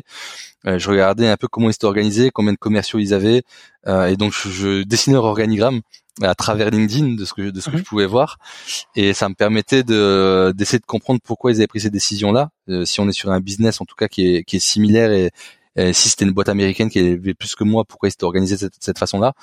[0.65, 3.41] je regardais un peu comment ils étaient organisés, combien de commerciaux ils avaient,
[3.87, 5.81] et donc je, dessinais leur organigramme
[6.21, 7.85] à travers LinkedIn de ce que de ce que je mhm.
[7.85, 8.37] pouvais voir,
[8.95, 12.49] et ça me permettait de d'essayer de comprendre pourquoi ils avaient pris ces décisions-là.
[12.85, 15.31] si on est sur un business en tout cas qui est qui est similaire et,
[15.93, 18.59] si c'était une boîte américaine qui avait plus que moi, pourquoi ils étaient organisés de
[18.59, 19.33] cette, cette façon-là.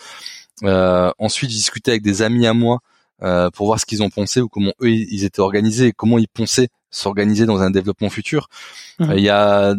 [1.19, 2.81] ensuite, j'ai discuté avec des amis à moi
[3.23, 6.19] euh, pour voir ce qu'ils ont pensé ou comment eux ils étaient organisés et comment
[6.19, 8.49] ils pensaient s'organiser dans un développement futur.
[8.99, 9.11] Mhm.
[9.11, 9.75] Euh, il y a,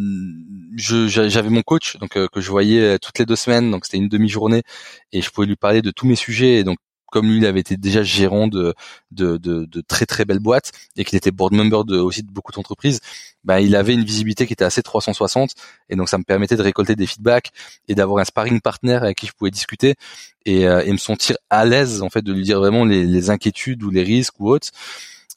[0.78, 4.10] j'avais mon coach donc euh, que je voyais toutes les deux semaines, donc c'était une
[4.10, 4.64] demi-journée
[5.12, 6.56] et je pouvais lui parler de tous mes sujets.
[6.56, 6.78] Et donc
[7.10, 8.74] comme lui, il avait été déjà gérant de,
[9.12, 12.32] de, de, de très très belles boîtes et qu'il était board member de, aussi de
[12.32, 13.00] beaucoup d'entreprises,
[13.44, 15.52] bah, il avait une visibilité qui était assez 360
[15.90, 17.52] et donc ça me permettait de récolter des feedbacks
[17.88, 19.96] et d'avoir un sparring partner avec qui je pouvais discuter
[20.46, 23.30] et, euh, et me sentir à l'aise en fait de lui dire vraiment les, les
[23.30, 24.70] inquiétudes ou les risques ou autres.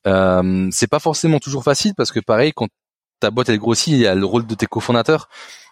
[0.07, 2.69] Euh, c'est pas forcément toujours facile parce que pareil quand
[3.21, 5.29] ta boîte elle grossit, il y a le rôle de tes cofondateurs,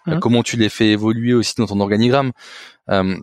[0.06, 0.20] mmh.
[0.20, 2.30] comment tu les fais évoluer aussi dans ton organigramme.
[2.90, 3.16] Euh,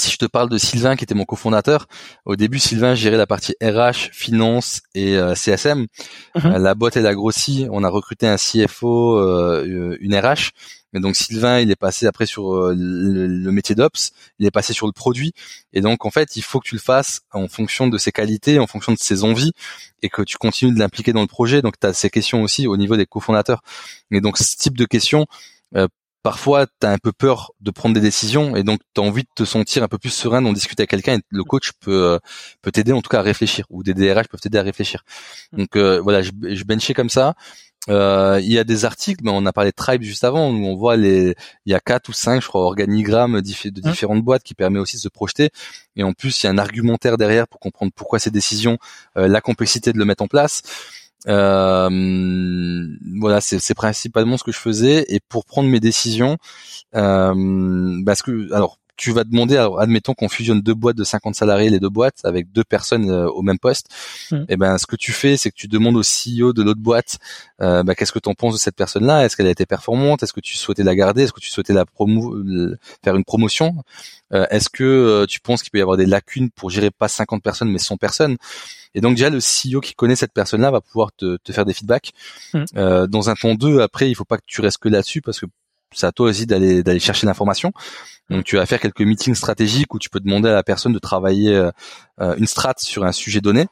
[0.00, 1.86] si je te parle de Sylvain qui était mon cofondateur,
[2.24, 5.86] au début Sylvain gérait la partie RH, finance et euh, CSM.
[6.34, 6.46] Mhm.
[6.46, 10.50] Euh, la boîte elle a grossi, on a recruté un CFO, euh, une RH.
[10.92, 14.86] Et donc Sylvain, il est passé après sur le, métier d'ops, il est passé sur
[14.86, 15.32] le produit.
[15.72, 18.58] Et donc en fait, il faut que tu le fasses en fonction de ses qualités,
[18.58, 19.52] en fonction de ses envies,
[20.02, 21.62] et que tu continues de l'impliquer dans le projet.
[21.62, 23.62] Donc tu as ces questions aussi au niveau des cofondateurs.
[24.10, 25.26] Et donc ce type de questions,
[26.22, 29.22] parfois tu as un peu peur de prendre des décisions et donc tu as envie
[29.22, 32.04] de te sentir un peu plus serein d'en discuter avec quelqu'un et le coach peut
[32.04, 32.18] euh,
[32.62, 35.02] peut t'aider en tout cas à réfléchir ou des DRH peuvent t'aider à réfléchir.
[35.52, 35.58] Mm.
[35.58, 37.34] Donc euh, voilà, je, je benchais comme ça.
[37.88, 40.66] Euh, il y a des articles, mais on a parlé de Tribe juste avant, où
[40.66, 43.90] on voit les, il y a quatre ou cinq, je crois, organigrammes de mm.
[43.90, 45.48] différentes boîtes qui permet aussi de se projeter.
[45.96, 48.76] Et en plus, il y a un argumentaire derrière pour comprendre pourquoi ces décisions,
[49.16, 50.62] la complexité de le mettre en place.
[51.28, 52.86] Euh,
[53.18, 55.04] voilà, c'est principalement ce que je faisais.
[55.08, 56.38] Et pour prendre mes décisions,
[56.94, 61.70] euh, parce que alors tu vas demander, admettons qu'on fusionne deux boîtes de 50 salariés,
[61.70, 63.86] les deux boîtes, avec deux personnes euh, au même poste,
[64.30, 64.36] mmh.
[64.36, 66.82] et eh ben ce que tu fais, c'est que tu demandes au CEO de l'autre
[66.82, 67.18] boîte,
[67.62, 69.24] euh, bah, qu'est-ce que tu en penses de cette personne-là?
[69.24, 70.22] Est-ce qu'elle a été performante?
[70.22, 71.22] Est-ce que tu souhaitais la garder?
[71.22, 71.86] Est-ce que tu souhaitais la
[73.02, 73.74] faire une promotion?
[74.34, 77.42] Euh, Est-ce que tu penses qu'il peut y avoir des lacunes pour gérer pas 50
[77.42, 78.36] personnes mais 100 personnes?
[78.94, 81.74] Et donc déjà le CEO qui connaît cette personne-là va pouvoir te, te faire des
[81.74, 82.12] feedbacks.
[82.54, 83.06] Mmh.
[83.06, 85.46] dans un temps 2, après, il faut pas que tu restes que là-dessus parce que
[85.92, 87.72] c'est à toi aussi d'aller d'aller chercher l'information.
[88.28, 90.98] Donc tu vas faire quelques meetings stratégiques où tu peux demander à la personne de
[91.00, 91.70] travailler euh,
[92.20, 93.66] euh, une strat sur un sujet donné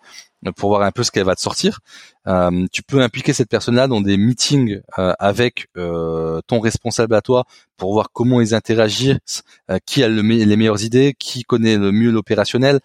[0.57, 1.81] pour voir un peu ce qu'elle va te sortir.
[2.27, 7.45] Euh, tu peux impliquer cette personne-là dans des meetings avec ton responsable à toi
[7.77, 9.43] pour voir comment ils interagissent,
[9.87, 12.81] qui a le les meilleures idées, qui connaît le mieux l'opérationnel.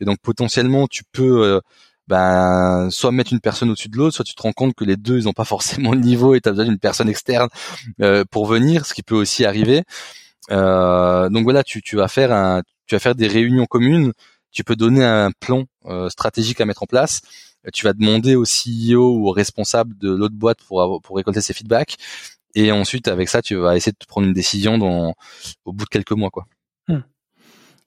[0.00, 1.60] Et donc potentiellement tu peux
[2.08, 4.96] ben soit mettre une personne au-dessus de l'autre, soit tu te rends compte que les
[4.96, 7.48] deux ils n'ont pas forcément le niveau et tu as besoin d'une personne externe
[8.00, 9.82] euh, pour venir, ce qui peut aussi arriver.
[10.50, 14.12] Euh, donc voilà, tu, tu vas faire un, tu vas faire des réunions communes.
[14.56, 17.20] Tu peux donner un plan euh, stratégique à mettre en place.
[17.72, 21.52] Tu vas demander au CEO ou au responsable de l'autre boîte pour pour récolter ses
[21.52, 21.96] feedbacks.
[22.54, 25.14] Et ensuite, avec ça, tu vas essayer de prendre une décision dans,
[25.66, 26.46] au bout de quelques mois, quoi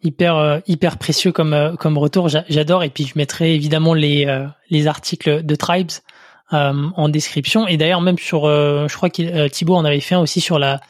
[0.01, 2.29] hyper euh, hyper précieux comme euh, comme retour.
[2.29, 5.91] J'adore et puis je mettrai évidemment les euh, les articles de Tribes
[6.51, 10.41] en description et d'ailleurs même sur je crois que Thibaut en avait fait un aussi
[10.41, 10.81] sur la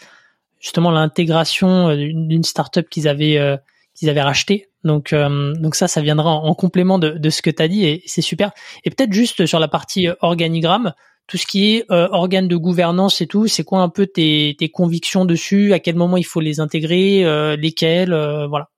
[0.61, 3.59] justement l'intégration d'une startup qu'ils avaient
[3.93, 4.68] qu'ils avaient racheté.
[4.83, 8.01] Donc donc ça ça viendra en, complément de, de ce que tu as dit et
[8.05, 8.51] c'est super.
[8.85, 10.93] Et peut-être juste sur la partie organigramme
[11.27, 14.55] tout ce qui est euh, organe de gouvernance et tout, c'est quoi un peu tes,
[14.57, 15.73] tes convictions dessus?
[15.73, 17.23] À quel moment il faut les intégrer
[17.57, 18.13] Lesquels
[18.49, 18.69] Voilà.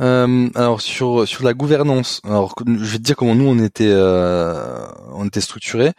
[0.00, 3.90] Euh, alors sur sur la gouvernance, alors je vais te dire comment nous on était
[3.90, 5.92] euh, on était structuré.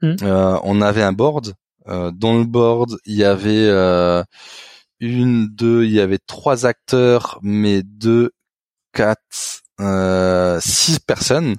[0.00, 0.14] Mm.
[0.22, 1.54] Euh, on avait un board.
[1.88, 4.22] Euh, dans le board, il y avait euh,
[5.02, 8.30] une, deux, il y avait trois acteurs, mais deux,
[8.92, 9.20] quatre,
[10.60, 11.56] six personnes.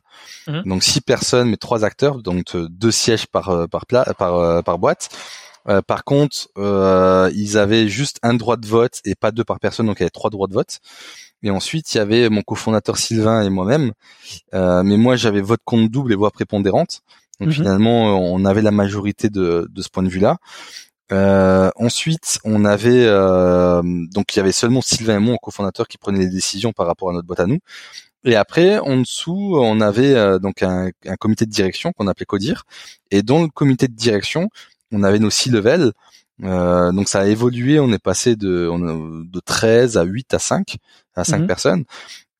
[0.47, 0.61] Mm.
[0.65, 5.09] Donc six personnes, mais trois acteurs, donc deux sièges par par plat, par par boîte.
[5.87, 6.47] par contre,
[7.35, 10.05] ils avaient juste un droit de vote et pas deux par personne, donc il y
[10.05, 10.79] avait trois droits de vote.
[11.43, 13.91] Et ensuite, il y avait mon cofondateur Sylvain et moi-même.
[14.53, 17.01] Euh, mais moi, j'avais vote compte double et voix prépondérante.
[17.39, 17.53] Donc mhm.
[17.53, 20.37] finalement, on avait la majorité de, de ce point de vue-là.
[21.11, 25.97] Euh, ensuite, on avait euh, donc il y avait seulement Sylvain et moi, cofondateur, qui
[25.97, 27.59] prenaient les décisions par rapport à notre boîte à nous.
[28.25, 32.25] Et après, en dessous, on avait euh, donc un, un, comité de direction qu'on appelait
[32.25, 32.63] CODIR.
[33.11, 34.49] Et dans le comité de direction,
[34.91, 35.91] on avait nos six levels.
[36.43, 38.69] Euh, donc ça a évolué, on est passé de,
[39.25, 40.77] de 13 à 8 à 5,
[41.15, 41.47] à 5 mhm.
[41.47, 41.83] personnes.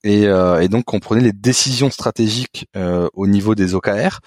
[0.03, 4.19] Et, euh, et, donc on prenait les décisions stratégiques euh, au niveau des OKR.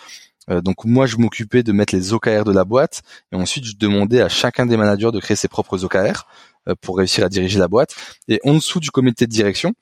[0.51, 3.77] Euh, donc moi je m'occupais de mettre les OKR de la boîte et ensuite je
[3.77, 6.27] demandais à chacun des managers de créer ses propres OKR
[6.69, 7.95] euh, pour réussir à diriger la boîte.
[8.29, 9.75] Et en dessous du comité de direction,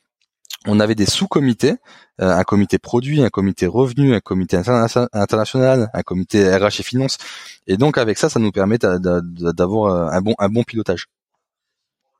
[0.67, 1.75] on avait des sous-comités,
[2.21, 7.19] euh, un comité produit, un comité revenu, un comité international, un comité RH et finance.
[7.67, 11.09] Et donc avec ça, ça nous permet d'avoir bon un bon pilotage.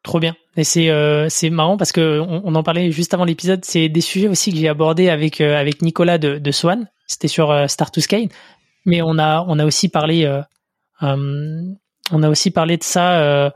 [0.05, 0.37] Trop bien.
[0.57, 3.65] Et c'est euh, c'est marrant parce que on, en parlait juste avant l'épisode.
[3.65, 6.89] C'est des sujets aussi que j'ai abordés avec euh, avec Nicolas de, de Swan.
[7.09, 8.29] C'était sur Start to Scale.
[8.87, 10.31] Mais on a on a aussi parlé
[11.01, 13.53] on a aussi parlé de ça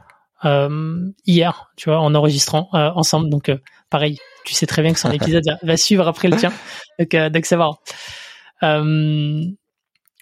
[1.27, 3.31] hier, tu vois, en enregistrant ensemble.
[3.31, 3.51] Donc
[3.91, 6.53] pareil, tu sais très bien que son épisode va suivre après le tien.
[6.99, 7.79] Donc, euh, donc c'est marrant.
[8.63, 9.45] Euh,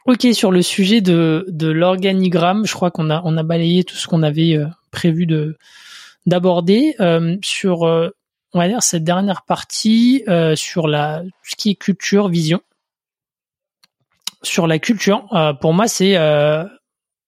[0.07, 3.97] ok, sur le sujet de, de l'organigramme, je crois qu'on a, on a balayé tout
[3.97, 5.57] ce qu'on avait euh, prévu de
[6.27, 6.95] d'aborder.
[7.01, 10.25] Euh, sur, on va dire, cette dernière partie,
[10.55, 12.61] sur la, ce qui est culture, vision.
[14.43, 15.27] Sur la culture,
[15.61, 16.17] pour moi, c'est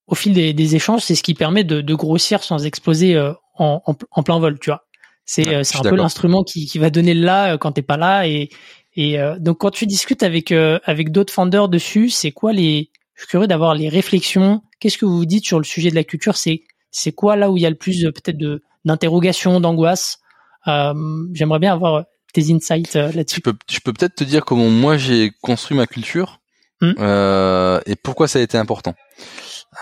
[0.07, 3.19] au fil des, des échanges, c'est ce qui permet de, de grossir sans exploser
[3.59, 4.85] en, en, en, plein vol, tu vois.
[5.29, 7.83] C'est euh, c'est un peu l'instrument qui, qui va donner le là euh, quand t'es
[7.83, 8.49] pas là et
[8.97, 13.23] et euh, donc quand tu discutes avec avec d'autres founders dessus, c'est quoi les je
[13.23, 14.63] suis curieux d'avoir les réflexions.
[14.81, 16.37] Qu'est-ce que vous vous dites sur le sujet de la culture?
[16.37, 20.19] C'est c'est quoi là où il y a le plus peut-être de d'interrogation, d'angoisse
[20.67, 23.37] J'aimerais bien avoir tes insights là-dessus.
[23.37, 26.41] Je peux, je peux peut-être te dire comment moi j'ai construit ma culture
[26.83, 26.93] hmm.
[26.99, 28.95] euh, et pourquoi ça a été important.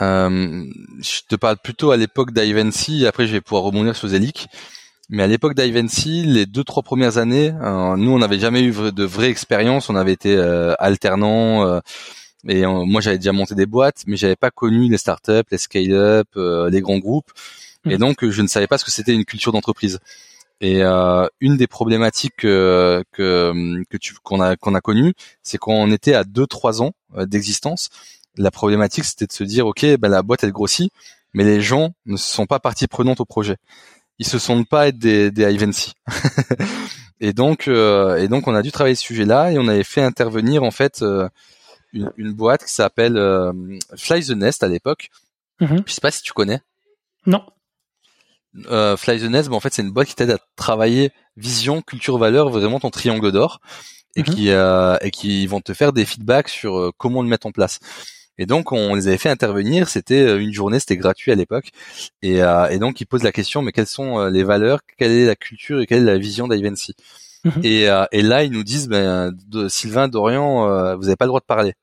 [0.01, 0.65] Euh,
[1.01, 4.49] je te parle plutôt à l'époque d'Ivancy, après je vais pouvoir rebondir sur Zelik.
[5.09, 8.73] Mais à l'époque d'Ivancy, les deux trois premières années, euh, nous on n'avait jamais eu
[8.73, 9.89] de vraie expérience.
[9.89, 11.81] On avait été euh, alternants euh,
[12.49, 16.29] et moi j'avais déjà monté des boîtes, mais j'avais pas connu les startups, les scale-up,
[16.37, 17.31] les grands groupes,
[17.87, 17.99] et mmh.
[17.99, 19.99] donc je ne savais pas ce que c'était une culture d'entreprise.
[20.63, 25.13] Et une des problématiques que que tu qu'on a qu'on a connu,
[25.43, 27.91] c'est qu'on était à deux trois ans d'existence.
[28.39, 30.91] La problématique c'était de se dire ok, ben la boîte elle grossit,
[31.35, 33.59] mais les gens ne sont pas partie prenante au projet
[34.19, 35.95] ils se sentent pas être des, des Ivancy.
[37.21, 40.03] et donc euh, et donc on a dû travailler ce sujet-là et on avait fait
[40.03, 41.29] intervenir en fait euh,
[41.93, 43.53] une, une, boîte qui s'appelle euh,
[43.97, 45.11] Fly the Nest à l'époque.
[45.61, 46.61] Mm Je sais pas si tu connais.
[47.27, 47.45] Non.
[48.97, 52.19] Fly the Nest, ben, en fait c'est une boîte qui t'aide à travailler vision, culture,
[52.19, 53.61] valeur, vraiment ton triangle d'or
[54.15, 54.27] et mhm.
[54.27, 57.79] qui et qui vont te faire des feedbacks sur comment le mettre en place.
[58.39, 59.89] Et donc on les avait fait intervenir.
[59.89, 61.71] C'était une journée, c'était gratuit à l'époque.
[62.23, 65.37] Et, et, donc ils posent la question mais quelles sont les valeurs, quelle est la
[65.37, 66.95] culture et quelle est la vision d'Ivancy
[67.45, 67.53] mhm.
[67.63, 71.41] et, et là ils nous disent ben, de, Sylvain Dorian, vous n'avez pas le droit
[71.41, 71.75] de parler.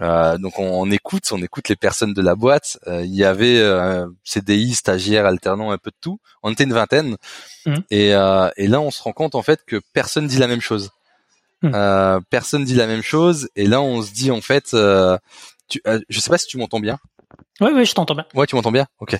[0.00, 2.78] Euh, donc on, écoute, on écoute les personnes de la boîte.
[2.86, 6.18] Euh, il y avait euh, CDI, stagiaires, alternants, un peu de tout.
[6.42, 7.16] On était une vingtaine.
[7.66, 7.74] Mmh.
[7.90, 10.60] Et, euh, et, là, on se rend compte en fait que personne dit la même
[10.60, 10.90] chose.
[11.62, 12.20] Mmh.
[12.28, 13.48] personne dit la même chose.
[13.56, 14.76] Et là, on se dit en fait,
[15.68, 16.98] tu, je sais pas si tu m'entends bien.
[17.60, 18.26] Oui, oui, je t'entends bien.
[18.34, 18.86] Ouais, tu m'entends bien?
[19.00, 19.16] Ok.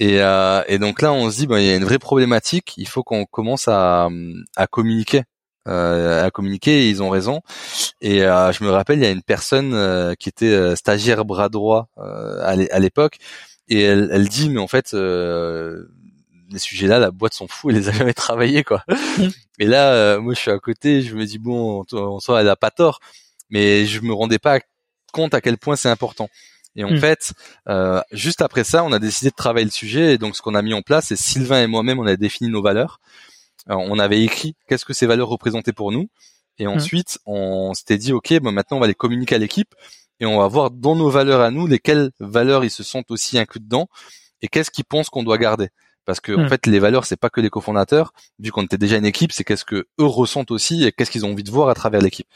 [0.00, 2.74] Et, et donc là, on se dit, bah, il y a une vraie problématique.
[2.76, 4.08] Il faut qu'on commence à,
[4.56, 5.22] à communiquer
[5.66, 7.40] euh, à communiquer et ils ont raison.
[8.00, 11.48] Et euh, je me rappelle, il y a une personne euh, qui était stagiaire bras
[11.48, 13.18] droit à l'époque
[13.68, 17.88] et elle, elle, dit mais en fait les sujets-là, la boîte s'en fout, elle les
[17.88, 18.84] a jamais travaillés quoi.
[19.58, 22.56] Et là, moi je suis à côté, je me dis bon, en soi elle a
[22.56, 23.00] pas tort,
[23.50, 24.60] mais je me rendais pas
[25.12, 26.28] compte à quel point c'est important.
[26.76, 26.98] Et en mm.
[26.98, 27.32] fait,
[27.68, 30.14] euh, juste après ça, on a décidé de travailler le sujet.
[30.14, 32.50] Et donc, ce qu'on a mis en place, c'est Sylvain et moi-même, on a défini
[32.50, 33.00] nos valeurs
[33.68, 36.08] on avait écrit qu'est-ce que ces valeurs représentaient pour nous,
[36.58, 36.70] et mmh.
[36.70, 39.74] ensuite on s'était dit ok, bon maintenant on va les communiquer à l'équipe
[40.20, 43.38] et on va voir dans nos valeurs à nous lesquelles valeurs ils se sentent aussi
[43.38, 43.88] inclus dedans
[44.42, 45.68] et qu'est-ce qu'ils pensent qu'on doit garder.
[46.04, 46.48] Parce que en mmh.
[46.48, 48.12] fait, les valeurs, c'est pas que les cofondateurs.
[48.38, 51.26] Vu qu'on était déjà une équipe, c'est qu'est-ce que eux ressentent aussi et qu'est-ce qu'ils
[51.26, 52.28] ont envie de voir à travers l'équipe.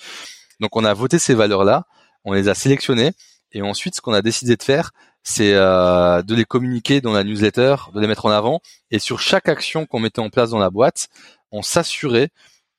[0.59, 1.87] Donc, on a voté ces valeurs-là,
[2.24, 3.12] on les a sélectionnées,
[3.53, 4.92] et ensuite, ce qu'on a décidé de faire,
[5.22, 8.61] c'est euh, de les communiquer dans la newsletter, de les mettre en avant.
[8.90, 11.09] Et sur chaque action qu'on mettait en place dans la boîte,
[11.53, 12.30] on s'assurait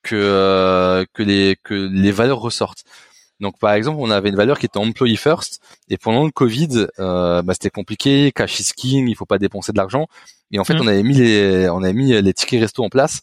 [0.03, 2.83] que euh, que les que les valeurs ressortent.
[3.39, 6.87] Donc par exemple, on avait une valeur qui était employee first, et pendant le Covid,
[6.99, 10.07] euh, bah, c'était compliqué, cash is king, il faut pas dépenser de l'argent.
[10.51, 10.81] Et en fait, mmh.
[10.81, 13.21] on avait mis les on avait mis les tickets resto en place,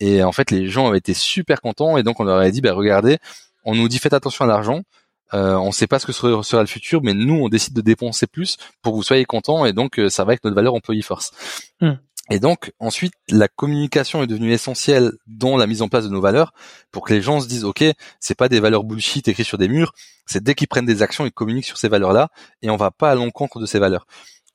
[0.00, 2.60] et en fait, les gens avaient été super contents, et donc on leur avait dit,
[2.60, 3.18] bah regardez,
[3.64, 4.82] on nous dit faites attention à l'argent,
[5.34, 7.80] euh, on ne sait pas ce que sera, le futur, mais nous, on décide de
[7.80, 10.74] dépenser plus pour que vous soyez contents, et donc euh, ça va avec notre valeur
[10.74, 11.32] employee force.
[11.80, 11.94] Hmm.
[12.30, 16.20] Et donc ensuite, la communication est devenue essentielle dans la mise en place de nos
[16.20, 16.54] valeurs
[16.92, 17.84] pour que les gens se disent ok,
[18.20, 19.92] c'est pas des valeurs bullshit écrites sur des murs,
[20.26, 22.28] c'est dès qu'ils prennent des actions, ils communiquent sur ces valeurs-là
[22.62, 24.06] et on va pas à l'encontre de ces valeurs.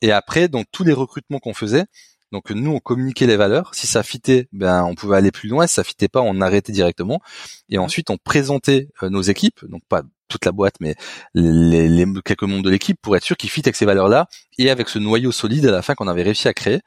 [0.01, 1.85] Et après, dans tous les recrutements qu'on faisait,
[2.31, 3.73] donc nous on communiquait les valeurs.
[3.73, 5.67] Si ça fitait, ben on pouvait aller plus loin.
[5.67, 7.21] Si ça fitait pas, on arrêtait directement.
[7.69, 10.95] Et ensuite on présentait euh, nos équipes, donc pas toute la boîte, mais
[11.33, 14.69] les, les quelques membres de l'équipe pour être sûr qu'ils fit avec ces valeurs-là et
[14.69, 16.81] avec ce noyau solide à la fin qu'on avait réussi à créer.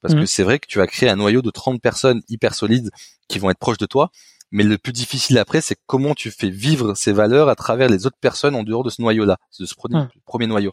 [0.00, 0.26] Parce que mmh.
[0.26, 2.90] c'est vrai que tu vas créer un noyau de 30 personnes hyper solides
[3.28, 4.10] qui vont être proches de toi.
[4.50, 8.06] Mais le plus difficile après, c'est comment tu fais vivre ces valeurs à travers les
[8.06, 10.08] autres personnes en dehors de ce noyau-là, de ce premier, mmh.
[10.24, 10.72] premier noyau.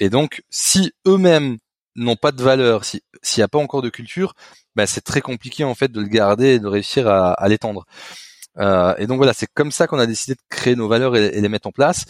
[0.00, 1.58] Et donc, si eux-mêmes
[1.96, 3.00] n'ont pas de valeur, s'il
[3.36, 4.34] n'y a pas encore de culture,
[4.74, 7.86] bah, c'est très compliqué en fait de le garder et de réussir à, à l'étendre.
[8.58, 11.40] Euh, et donc voilà, c'est comme ça qu'on a décidé de créer nos valeurs et,
[11.40, 12.04] les mettre en place.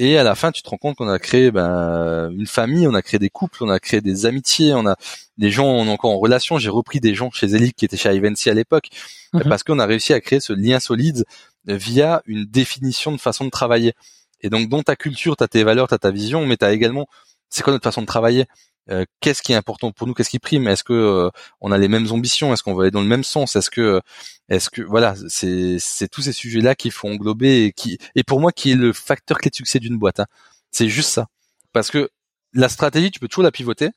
[0.00, 2.94] Et à la fin, tu te rends compte qu'on a créé ben, une famille, on
[2.94, 4.94] a créé des couples, on a créé des amitiés, on a
[5.38, 6.56] des gens, on est encore en relation.
[6.58, 8.90] J'ai repris des gens chez Elic qui étaient chez Ivancy à l'époque,
[9.32, 9.42] mhm.
[9.48, 11.24] parce qu'on a réussi à créer ce lien solide
[11.66, 13.94] via une définition de façon de travailler.
[14.40, 16.64] Et donc, dans ta culture, tu as tes valeurs, tu as ta vision, mais tu
[16.64, 17.08] as également,
[17.48, 18.46] c'est quoi notre façon de travailler?
[18.90, 21.30] Euh, qu'est-ce qui est important pour nous, qu'est-ce qui prime, est-ce que euh,
[21.60, 24.00] on a les mêmes ambitions, est-ce qu'on va aller dans le même sens, est-ce que
[24.48, 28.40] est-ce que voilà, c'est c'est tous ces sujets-là qu'il faut englober et qui et pour
[28.40, 30.20] moi qui est le facteur clé de succès d'une boîte.
[30.20, 30.26] Hein.
[30.70, 31.26] C'est juste ça,
[31.72, 32.10] parce que
[32.54, 33.90] la stratégie, tu peux toujours la pivoter.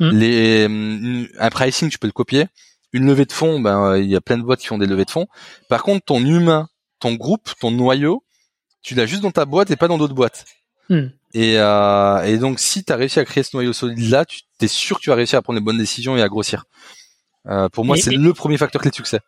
[0.00, 0.10] Mmh.
[0.10, 2.46] Les hum, un pricing, tu peux le copier.
[2.92, 5.04] Une levée de fonds, ben il y a plein de boîtes qui font des levées
[5.04, 5.26] de fonds.
[5.68, 6.68] Par contre, ton humain,
[7.00, 8.24] ton groupe, ton noyau,
[8.82, 10.44] tu l'as juste dans ta boîte et pas dans d'autres boîtes.
[10.90, 11.06] Mmh.
[11.34, 14.68] Et, euh, et donc, si tu as réussi à créer ce noyau solide-là, tu es
[14.68, 16.64] sûr que tu vas réussir à prendre les bonnes décisions et à grossir.
[17.48, 19.20] Euh, pour moi, c'est le premier facteur clé de succès.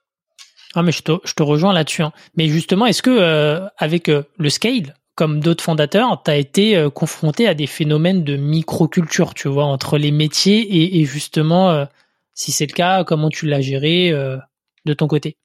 [0.75, 2.03] Ah, mais je te, je te rejoins là-dessus.
[2.03, 2.13] Hein.
[2.37, 7.49] Mais justement, est-ce que euh, avec le scale, comme d'autres fondateurs, tu as été confronté
[7.49, 11.87] à des phénomènes de microculture, tu vois, entre les métiers et, et justement,
[12.35, 15.39] si c'est le cas, comment tu l'as géré de ton côté?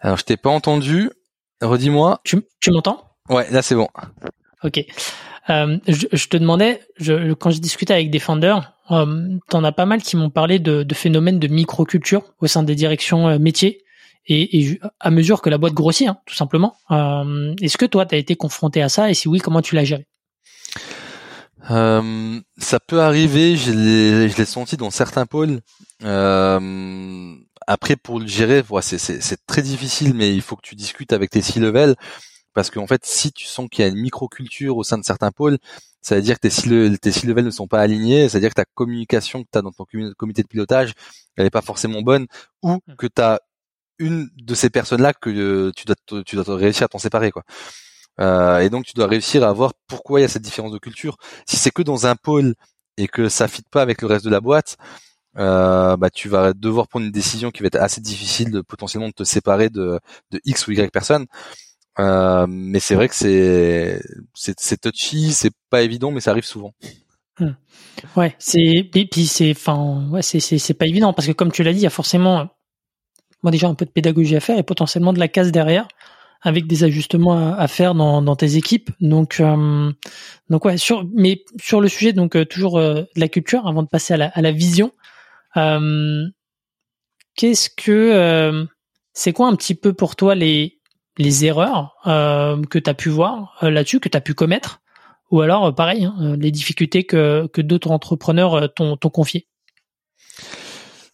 [0.00, 1.10] Alors, je t'ai pas entendu.
[1.62, 2.20] Redis-moi.
[2.24, 3.16] Tu, tu m'entends?
[3.30, 3.88] Ouais, là c'est bon.
[4.66, 4.84] Ok.
[5.48, 9.86] Euh, je, te demandais, je, quand je discutais avec des founders, euh, t'en as pas
[9.86, 13.84] mal qui m'ont parlé de, de, phénomènes de microculture au sein des directions euh, métiers
[14.26, 16.74] et, et, à mesure que la boîte grossit, hein, tout simplement.
[16.90, 19.76] Euh, Est-ce que toi, tu as été confronté à ça et si oui, comment tu
[19.76, 20.08] l'as géré?
[21.70, 25.60] Euh, ça peut arriver, je l'ai senti dans certains pôles.
[27.68, 31.42] Après, pour le gérer, c'est très difficile, mais il faut que tu discutes avec tes
[31.42, 31.94] C-level
[32.56, 35.30] parce qu'en fait, si tu sens qu'il y a une microculture au sein de certains
[35.30, 35.58] pôles,
[36.00, 38.48] ça veut dire que tes six, tes levels ne sont pas alignés, ça veut dire
[38.48, 39.84] que ta communication que tu as dans ton
[40.16, 40.94] comité de pilotage,
[41.36, 42.26] elle n'est pas forcément bonne,
[42.62, 42.96] ou mmh.
[42.96, 43.40] que tu as
[43.98, 47.30] une de ces personnes-là que euh, tu dois, tu dois réussir à t'en séparer.
[47.30, 47.42] quoi.
[48.20, 50.78] Euh, et donc tu dois réussir à voir pourquoi il y a cette différence de
[50.78, 51.18] culture.
[51.46, 52.54] Si c'est que dans un pôle
[52.96, 54.78] et que ça fit pas avec le reste de la boîte,
[55.38, 59.08] euh, bah tu vas devoir prendre une décision qui va être assez difficile de potentiellement
[59.08, 60.00] de te séparer de,
[60.30, 61.26] de X ou Y personne.
[61.98, 64.00] Euh, mais c'est vrai que c'est
[64.34, 66.74] c'est touchy, c'est pas évident, mais ça arrive souvent.
[68.16, 71.72] Ouais, c'est puis c'est enfin ouais c'est c'est pas évident parce que comme tu l'as
[71.72, 72.48] dit, il y a forcément
[73.42, 75.86] moi déjà un peu de pédagogie à faire et potentiellement de la casse derrière
[76.42, 78.90] avec des ajustements à, faire dans, dans tes équipes.
[79.00, 79.92] Donc euh,
[80.50, 83.82] donc ouais sur mais sur le sujet donc euh, toujours euh, de la culture avant
[83.82, 84.92] de passer à la à la vision.
[87.34, 88.66] Qu'est-ce que
[89.12, 90.75] c'est quoi un petit peu pour toi les
[91.18, 94.80] les erreurs que tu as pu voir là-dessus que tu as pu commettre
[95.30, 99.46] ou alors, euh, pareil, hein, euh, les difficultés que, que d'autres entrepreneurs euh, t'ont confiées.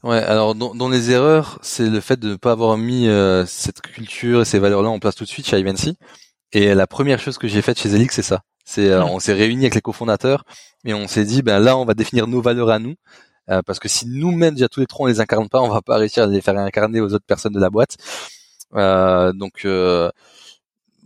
[0.03, 3.07] Ouais, alors dans, les erreurs, c'est le fait de ne pas avoir mis
[3.47, 5.97] cette culture et ces valeurs-là en place tout de suite chez Ivancy.
[6.51, 8.41] Et la première chose que j'ai faite chez Elix, c'est ça.
[8.65, 10.43] C'est on s'est réunis avec les cofondateurs
[10.85, 12.97] et on s'est dit ben là on va définir nos valeurs à nous
[13.47, 15.99] parce que si nous-mêmes déjà tous les trois on les incarne pas, on va pas
[15.99, 17.97] réussir à les faire incarner aux autres personnes de la boîte.
[18.73, 19.67] Donc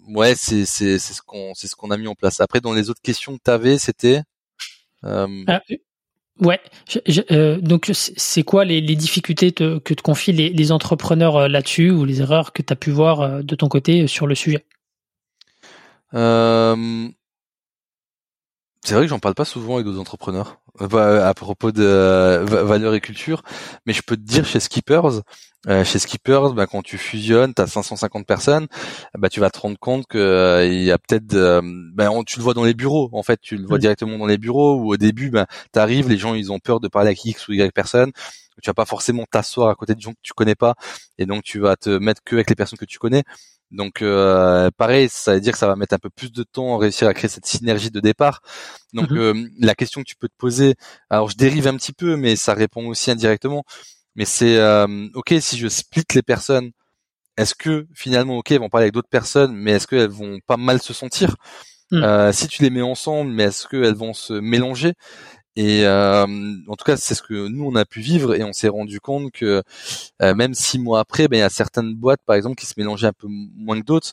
[0.09, 2.41] ouais, c'est c'est c'est ce qu'on c'est ce qu'on a mis en place.
[2.41, 4.23] Après, dans les autres questions que tu avais, c'était
[5.05, 5.45] euh...
[5.49, 5.59] euh
[6.41, 6.61] ouais.
[7.31, 11.91] euh, donc, c'est quoi les, les difficultés que te confient les, les entrepreneurs euh, là-dessus
[11.91, 14.67] ou les erreurs que tu as pu voir euh, de ton côté sur le sujet?
[18.87, 22.95] C'est vrai que j'en parle pas souvent avec d'autres entrepreneurs à propos de euh, valeur
[22.95, 23.43] et culture,
[23.87, 25.23] mais je peux te dire chez Skippers,
[25.69, 28.67] euh, chez Skippers, bah, quand tu fusionnes, tu as 550 personnes,
[29.19, 31.35] bah, tu vas te rendre compte que euh, il y a peut-être,
[31.95, 33.81] bah, tu le vois dans les bureaux, en fait, tu le vois mmh.
[33.81, 36.79] directement dans les bureaux où au début, bah, tu arrives, les gens ils ont peur
[36.79, 38.13] de parler avec X ou Y personne,
[38.63, 40.75] tu vas pas forcément t'asseoir à côté de gens que tu connais pas,
[41.19, 43.25] et donc tu vas te mettre que avec les personnes que tu connais.
[43.71, 46.77] Donc euh, pareil, ça veut dire que ça va mettre un peu plus de temps
[46.77, 48.41] à réussir à créer cette synergie de départ.
[48.93, 49.19] Donc mhm.
[49.19, 50.75] euh, la question que tu peux te poser,
[51.11, 53.65] alors je dérive un petit peu, mais ça répond aussi indirectement.
[54.15, 56.71] Mais c'est euh, ok si je split les personnes,
[57.37, 60.57] est-ce que finalement ok, elles vont parler avec d'autres personnes, mais est-ce qu'elles vont pas
[60.57, 61.37] mal se sentir?
[61.93, 62.33] Mm.
[62.33, 64.95] Si tu les mets ensemble, mais est-ce qu'elles vont se mélanger?
[65.57, 66.27] Et euh,
[66.69, 69.01] en tout cas, c'est ce que nous on a pu vivre et on s'est rendu
[69.01, 69.63] compte que
[70.23, 72.75] euh, même six mois après, ben il y a certaines boîtes, par exemple, qui se
[72.77, 74.13] mélangeaient un peu moins que d'autres.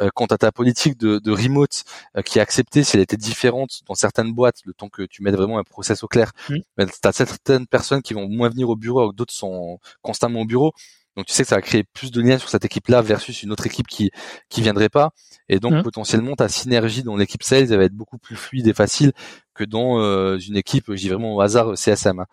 [0.00, 1.84] Euh, quant à ta politique de, de remote
[2.24, 5.36] qui est acceptée, si elle était différente dans certaines boîtes, le temps que tu mettes
[5.36, 6.56] vraiment un process au clair, mmh.
[6.78, 9.78] ben, tu as certaines personnes qui vont moins venir au bureau, alors que d'autres sont
[10.00, 10.72] constamment au bureau.
[11.16, 13.52] Donc tu sais que ça va créer plus de liens sur cette équipe-là versus une
[13.52, 14.10] autre équipe qui
[14.48, 15.10] qui viendrait pas.
[15.48, 15.82] Et donc mmh.
[15.82, 19.12] potentiellement ta synergie dans l'équipe sales elle va être beaucoup plus fluide et facile
[19.60, 22.24] que dans euh, une équipe, je dis vraiment au hasard CSM.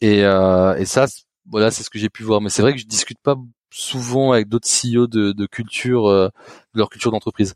[0.00, 1.06] Et, euh, et ça,
[1.50, 2.40] voilà, c'est ce que j'ai pu voir.
[2.40, 3.36] Mais c'est vrai que je discute pas
[3.70, 6.28] souvent avec d'autres CEO de, culture, euh,
[6.74, 7.54] leur culture d'entreprise.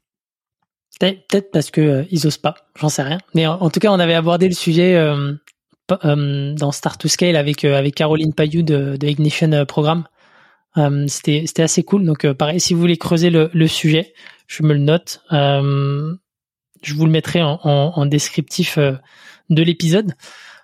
[0.98, 3.18] Peut-être parce que euh, ils osent pas, j'en sais rien.
[3.34, 4.96] Mais en, tout cas, on avait abordé le sujet
[6.04, 10.04] euh, dans Start to Scale avec avec Caroline Payou de, Ignition Programme.
[10.76, 12.04] Euh, c'était c'était assez cool.
[12.04, 14.12] Donc euh, pareil, si vous voulez creuser le sujet,
[14.46, 15.22] je me le note.
[16.82, 20.14] Euh, je vous le mettrai en, en, en descriptif de l'épisode.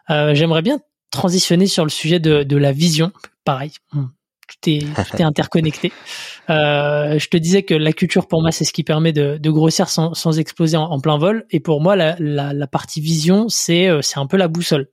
[0.08, 3.12] J'aimerais bien transitionner sur le sujet de, de la vision.
[3.44, 5.92] Pareil, tout est, tout est interconnecté.
[6.50, 9.50] Euh, je te disais que la culture pour moi c'est ce qui permet de, de
[9.50, 11.46] grossir sans, sans exploser en, en, plein vol.
[11.50, 14.88] Et pour moi la, la, la partie vision c'est c'est un peu la boussole.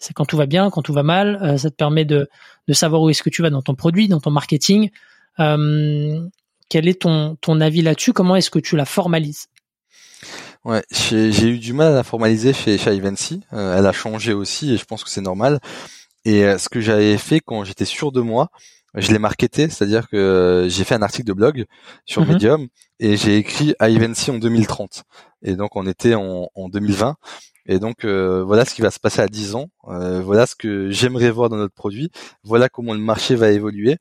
[0.00, 1.38] C'est quand tout va bien, quand tout va mal.
[1.42, 2.28] Euh, ça te permet de,
[2.66, 4.90] de savoir où est-ce que tu vas dans ton produit, dans ton marketing.
[5.38, 6.26] Euh,
[6.70, 8.14] quel est ton, ton avis là-dessus?
[8.14, 9.48] Comment est-ce que tu la formalises?
[10.64, 13.42] Ouais, j'ai eu du mal à la formaliser chez, chez Ivancy.
[13.52, 15.58] Euh, elle a changé aussi et je pense que c'est normal.
[16.24, 18.50] Et ce que j'avais fait quand j'étais sûr de moi,
[18.94, 21.64] je l'ai marketé, c'est-à-dire que j'ai fait un article de blog
[22.04, 22.32] sur mhm.
[22.32, 25.04] Medium et j'ai écrit Ivancy en 2030.
[25.42, 27.16] Et donc on était en, en 2020
[27.66, 29.68] et donc euh, voilà ce qui va se passer à 10 ans.
[29.88, 32.10] Euh, voilà ce que j'aimerais voir dans notre produit.
[32.42, 33.96] Voilà comment le marché va évoluer.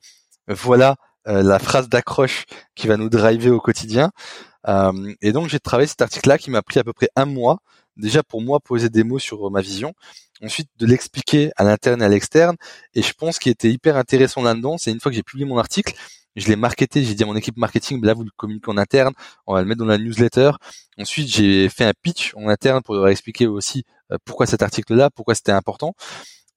[0.47, 0.95] Voilà euh,
[1.29, 4.11] la phrase d'accroche qui va nous driver au quotidien.
[5.21, 7.59] et donc j'ai travaillé cet article-là qui m'a pris à peu près un mois.
[7.97, 9.93] Déjà pour moi poser des mots sur ma vision.
[10.41, 12.55] Ensuite de l'expliquer à l'interne et à l'externe.
[12.93, 15.57] Et je pense qu'il était hyper intéressant là-dedans, c'est une fois que j'ai publié mon
[15.57, 15.93] article,
[16.35, 19.13] je l'ai marketé, j'ai dit à mon équipe marketing, là vous le communiquez en interne,
[19.47, 20.51] on va le mettre dans la newsletter.
[20.97, 25.09] Ensuite, j'ai fait un pitch en interne pour leur expliquer aussi euh, pourquoi cet article-là,
[25.09, 25.93] pourquoi c'était important.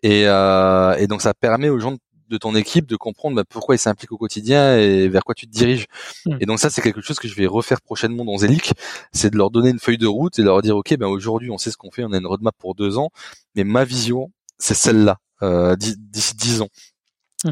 [0.03, 1.97] Et, euh, et, donc ça permet aux gens
[2.29, 5.47] de ton équipe de comprendre bah, pourquoi ils s'impliquent au quotidien et vers quoi tu
[5.47, 5.87] te diriges.
[6.27, 6.37] Hmm.
[6.41, 8.73] Et donc ça, c'est quelque chose que je vais refaire prochainement dans Zelic,
[9.13, 11.59] c'est de leur donner une feuille de route et leur dire, ok, ben aujourd'hui on
[11.59, 13.11] sait ce qu'on fait, on a une roadmap pour deux ans,
[13.55, 16.69] mais ma vision, c'est celle-là euh, d'ici dix ans.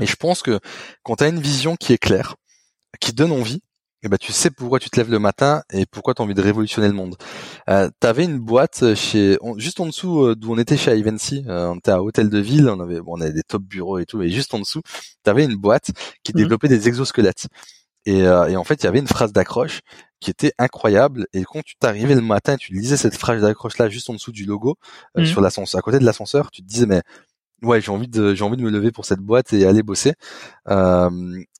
[0.01, 0.61] Et je pense que
[1.03, 2.37] quand tu as une vision qui est claire,
[3.01, 3.61] qui donne envie,
[4.03, 6.35] eh ben tu sais pourquoi tu te lèves le matin et pourquoi tu as envie
[6.35, 7.17] de révolutionner le monde.
[7.69, 11.45] Euh, tu avais une boîte chez juste en dessous euh, d'où on était chez Ivancy,
[11.49, 13.99] euh, on était à Hôtel de Ville, on avait bon, on avait des top bureaux
[13.99, 14.83] et tout, mais juste en dessous,
[15.25, 15.91] tu avais une boîte
[16.23, 16.39] qui mhm.
[16.39, 17.49] développait des exosquelettes.
[18.07, 19.81] Et, euh, et, en fait, il y avait une phrase d'accroche
[20.21, 21.27] qui était incroyable.
[21.33, 24.33] Et quand tu t'arrivais le matin, tu lisais cette phrase d'accroche là juste en dessous
[24.33, 24.77] du logo
[25.17, 25.27] euh, mhm.
[25.27, 27.03] sur l'ascenseur, à côté de l'ascenseur, tu te disais mais
[27.63, 30.15] ouais, j'ai envie de j'ai envie de me lever pour cette boîte et aller bosser.
[30.69, 31.11] Euh,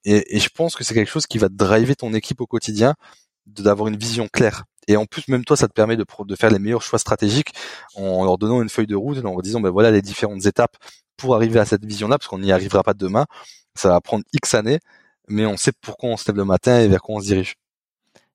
[0.05, 2.95] et, je pense que c'est quelque chose qui va driver ton équipe au quotidien,
[3.47, 4.65] d'avoir une vision claire.
[4.89, 7.53] Et en plus, même toi, ça te permet de, de faire les meilleurs choix stratégiques
[7.95, 10.77] en leur donnant une feuille de route, en leur disant ben voilà les différentes étapes
[11.17, 13.27] pour arriver à cette vision-là, parce qu'on n'y arrivera pas demain.
[13.75, 14.81] Ça va prendre X années,
[15.29, 17.57] mais on sait pourquoi on se lève le matin et vers quoi on se dirige.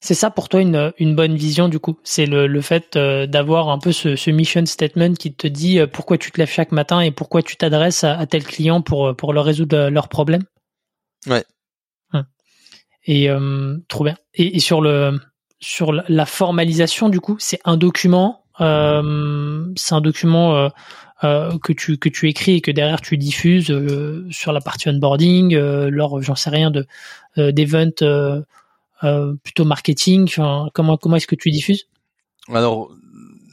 [0.06, 1.98] C'est ça pour toi une, une bonne vision du coup?
[2.04, 5.80] C'est le, le fait euh, d'avoir un peu ce, ce, mission statement qui te dit
[5.80, 9.08] euh, pourquoi tu te lèves chaque matin et pourquoi tu t'adresses à, tel client pour,
[9.08, 10.44] euh, pour leur résoudre leurs problèmes?
[11.26, 11.44] Ouais.
[12.14, 12.24] Hum.
[13.08, 13.30] Et
[13.88, 14.16] trop bien.
[14.36, 15.20] Et, et, sur le
[15.60, 18.44] sur la formalisation du coup, c'est un document.
[18.62, 20.70] Euh, c'est un document
[21.24, 23.74] euh, que tu que tu écris et que derrière tu diffuses
[24.30, 26.86] sur la partie onboarding, lors j'en sais rien de
[27.38, 28.44] d'event euh,
[29.44, 30.30] plutôt marketing
[30.74, 31.88] Comment comment est-ce que tu diffuses?
[32.54, 32.92] Alors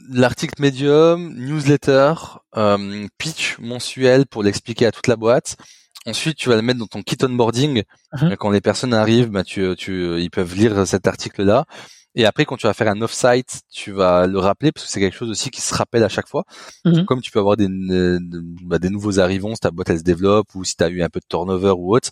[0.09, 2.13] l'article Medium, newsletter,
[2.57, 5.57] euh, pitch mensuel pour l'expliquer à toute la boîte.
[6.05, 7.83] Ensuite, tu vas le mettre dans ton kit onboarding.
[8.13, 8.35] Uh-huh.
[8.35, 11.65] Quand les personnes arrivent, bah, tu, tu, ils peuvent lire cet article-là.
[12.15, 14.99] Et après, quand tu vas faire un off-site, tu vas le rappeler parce que c'est
[14.99, 16.43] quelque chose aussi qui se rappelle à chaque fois.
[16.85, 17.05] Uh-huh.
[17.05, 20.53] Comme tu peux avoir des, bah, des nouveaux arrivants si ta boîte elle se développe
[20.53, 22.09] ou si tu as eu un peu de turnover ou autre.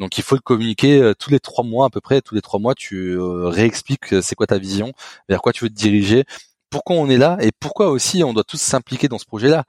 [0.00, 2.22] Donc il faut le communiquer euh, tous les trois mois à peu près.
[2.22, 4.92] Tous les trois mois, tu euh, réexpliques euh, c'est quoi ta vision,
[5.28, 6.24] vers quoi tu veux te diriger,
[6.70, 9.64] pourquoi on est là et pourquoi aussi on doit tous s'impliquer dans ce projet-là.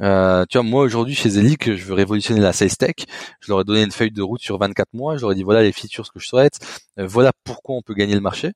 [0.00, 2.94] Tu vois, moi aujourd'hui chez Zelic, je veux révolutionner la sales tech.
[3.40, 5.16] Je leur ai donné une feuille de route sur 24 mois.
[5.16, 6.60] Je leur ai dit voilà les features que je souhaite,
[6.96, 8.52] voilà pourquoi on peut gagner le marché.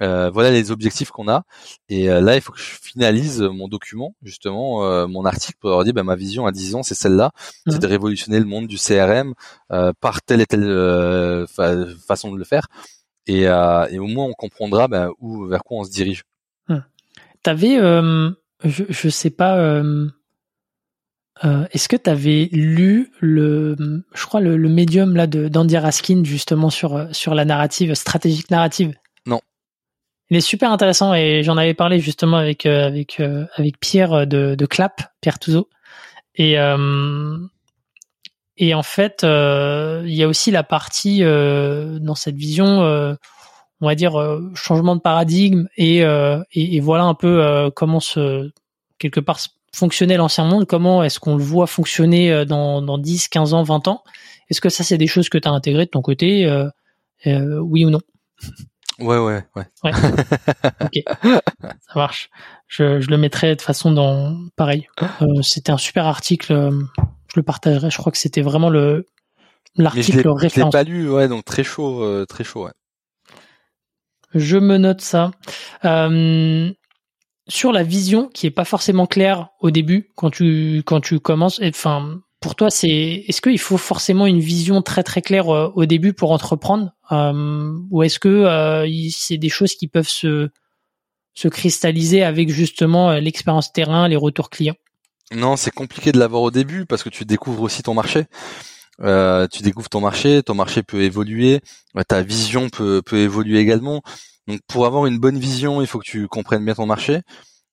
[0.00, 1.42] Euh, voilà les objectifs qu'on a.
[1.88, 5.70] Et euh, là, il faut que je finalise mon document, justement, euh, mon article pour
[5.70, 7.32] leur dire, bah, ma vision à 10 ans, c'est celle-là,
[7.66, 7.80] c'est mhm.
[7.80, 9.34] de révolutionner le monde du CRM
[10.00, 11.46] par telle et telle
[12.06, 12.68] façon de le faire.
[13.26, 16.24] Et, et, au moins, on comprendra bah, où, vers quoi on se dirige.
[16.68, 16.82] Hum.
[17.42, 17.76] T'avais,
[18.64, 19.82] je, je sais pas.
[21.42, 23.76] Est-ce que tu avais lu le,
[24.14, 28.50] je crois le, le médium là de d'Andy Raskin justement sur sur la narrative stratégique
[28.50, 28.94] narrative?
[30.30, 34.12] Il est super intéressant et j'en avais parlé justement avec euh, avec euh, avec Pierre
[34.12, 35.68] euh, de, de Clap, Pierre Touzeau.
[36.34, 36.56] Et
[38.60, 42.80] et en fait, il y a aussi la partie dans cette vision,
[43.80, 44.14] on va dire
[44.54, 48.50] changement de paradigme et, et, et voilà un peu comment se
[48.98, 49.38] quelque part
[49.74, 53.88] fonctionnait l'ancien monde, comment est-ce qu'on le voit fonctionner dans, dans 10, 15 ans, 20
[53.88, 54.04] ans
[54.50, 56.68] Est-ce que ça, c'est des choses que tu as intégrées de ton côté, euh,
[57.26, 58.00] euh, oui ou non?
[58.98, 59.64] Ouais, ouais, ouais.
[59.84, 59.92] ouais.
[60.80, 62.30] ok, ça marche.
[62.66, 64.88] Je, je, le mettrai de façon dans pareil.
[65.22, 66.52] Euh, c'était un super article.
[66.52, 66.70] Euh,
[67.28, 67.90] je le partagerai.
[67.90, 69.06] Je crois que c'était vraiment le
[69.76, 70.72] l'article référence.
[70.72, 72.72] Je l'ai pas lu, ouais, donc très chaud, euh, très chaud, ouais.
[74.34, 75.30] Je me note ça.
[75.84, 76.70] Euh,
[77.48, 81.60] sur la vision qui est pas forcément claire au début quand tu quand tu commences.
[81.62, 85.86] Enfin, pour toi, c'est est-ce qu'il faut forcément une vision très très claire euh, au
[85.86, 90.48] début pour entreprendre, euh, ou est-ce que euh, c'est des choses qui peuvent se
[91.34, 94.74] se cristalliser avec justement l'expérience terrain, les retours clients?
[95.32, 98.24] Non, c'est compliqué de l'avoir au début parce que tu découvres aussi ton marché.
[99.00, 101.60] Tu découvres ton marché, ton marché peut évoluer,
[102.08, 104.02] ta vision peut peut évoluer également.
[104.48, 107.20] Donc pour avoir une bonne vision, il faut que tu comprennes bien ton marché.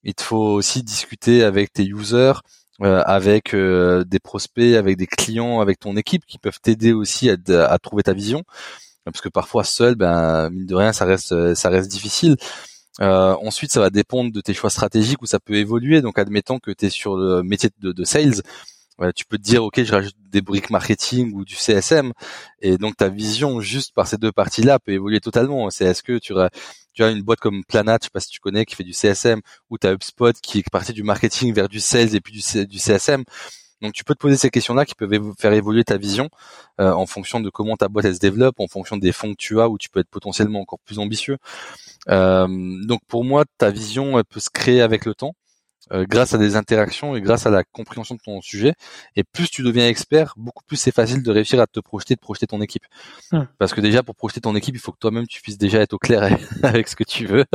[0.04, 2.34] Il te faut aussi discuter avec tes users,
[2.82, 7.30] euh, avec euh, des prospects, avec des clients, avec ton équipe qui peuvent t'aider aussi
[7.30, 7.38] à,
[7.70, 8.44] à, trouver ta vision.
[9.06, 12.38] Parce que parfois seul, ben mine de rien, ça reste ça reste difficile.
[13.02, 16.02] Euh, ensuite, ça va dépendre de tes choix stratégiques où ça peut évoluer.
[16.02, 18.42] Donc, admettons que tu es sur le métier de, de sales,
[19.16, 22.14] tu peux te dire, ok, je rajoute des briques marketing ou du CSM,
[22.62, 25.70] et donc ta vision juste par ces deux parties-là peut évoluer totalement.
[25.70, 26.34] C'est est-ce que tu,
[26.96, 28.94] tu as une boîte comme Planat, je sais pas si tu connais, qui fait du
[28.94, 32.34] CSM, ou tu as HubSpot qui est parti du marketing vers du sales et puis
[32.34, 32.42] du,
[32.80, 33.24] CSM.
[33.82, 36.30] Donc tu peux te poser ces questions-là qui peuvent faire évoluer ta vision
[36.80, 39.38] euh, en fonction de comment ta boîte elle se développe, en fonction des fonds que
[39.38, 41.38] tu as, où tu peux être potentiellement encore plus ambitieux.
[42.10, 42.48] Euh,
[42.86, 45.36] donc pour moi, ta vision elle peut se créer avec le temps.
[45.92, 48.74] Euh, grâce à des interactions et grâce à la compréhension de ton sujet.
[49.16, 52.20] Et plus tu deviens expert, beaucoup plus c'est facile de réussir à te projeter, de
[52.20, 52.86] projeter ton équipe.
[53.32, 53.48] Hum.
[53.60, 55.94] Parce que déjà, pour projeter ton équipe, il faut que toi-même tu puisses déjà être
[55.94, 56.24] au clair
[56.64, 57.46] avec ce que tu veux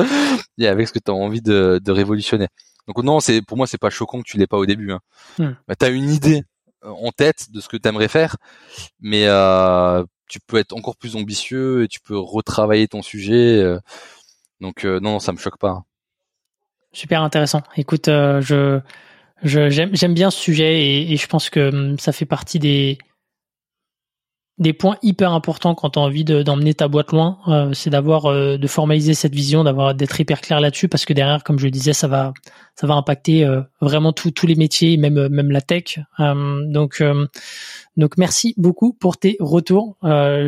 [0.59, 2.47] et avec ce que tu as envie de, de, révolutionner.
[2.87, 4.93] Donc non, c'est pour moi c'est pas choquant que tu l'aies pas au début.
[4.93, 5.01] Hein.
[5.41, 5.57] Hum.
[5.67, 6.45] Bah, tu as une idée
[6.85, 8.37] euh, en tête de ce que tu aimerais faire,
[9.01, 13.61] mais euh, tu peux être encore plus ambitieux et tu peux retravailler ton sujet.
[14.61, 15.83] donc non, non, ça me choque pas.
[16.93, 17.63] Super intéressant.
[17.77, 18.81] Écoute, je
[19.43, 22.99] j'aime bien ce sujet et, et, je pense que hum, ça fait partie des
[24.61, 28.27] des points hyper importants quand tu as envie d'emmener ta boîte loin, euh, c'est d'avoir
[28.27, 31.65] euh, de formaliser cette vision, d'avoir d'être hyper clair là-dessus parce que derrière, comme je
[31.65, 32.35] le disais, ça va
[32.75, 35.99] ça va impacter euh, vraiment tous tous les métiers, même même la tech.
[36.19, 37.03] donc
[37.97, 39.97] donc merci beaucoup pour tes retours.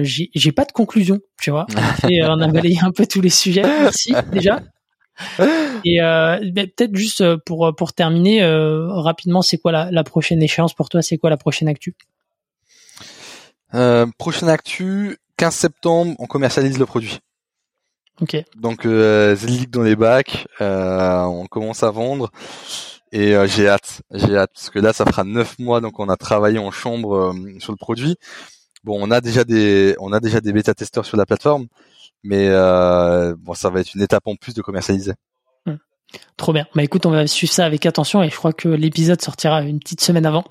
[0.03, 1.67] j'ai j'ai pas de conclusion, tu vois.
[2.05, 3.63] On a, balayé un peu tous les sujets.
[3.63, 4.61] Merci déjà.
[5.85, 10.89] Et ben, peut-être juste pour pour terminer rapidement, c'est quoi la, la prochaine échéance pour
[10.89, 11.03] toi?
[11.03, 11.95] C'est quoi la prochaine actu?
[13.75, 17.21] Euh, prochaine actu, 15 septembre, on commercialise le produit.
[18.21, 18.37] Ok.
[18.57, 19.37] Donc euh,
[19.71, 22.31] dans les bacs, euh, on commence à vendre
[23.11, 26.09] et euh, j'ai hâte, j'ai hâte parce que là ça fera neuf mois donc on
[26.09, 28.17] a travaillé en chambre euh, sur le produit.
[28.85, 31.67] Bon, on a déjà des on a déjà des bêta testeurs sur la plateforme,
[32.23, 32.49] mais
[33.37, 35.13] bon ça va être une étape en plus de commercialiser.
[36.37, 36.67] Trop bien.
[36.75, 39.79] Bah écoute, on va suivre ça avec attention et je crois que l'épisode sortira une
[39.79, 40.45] petite semaine avant.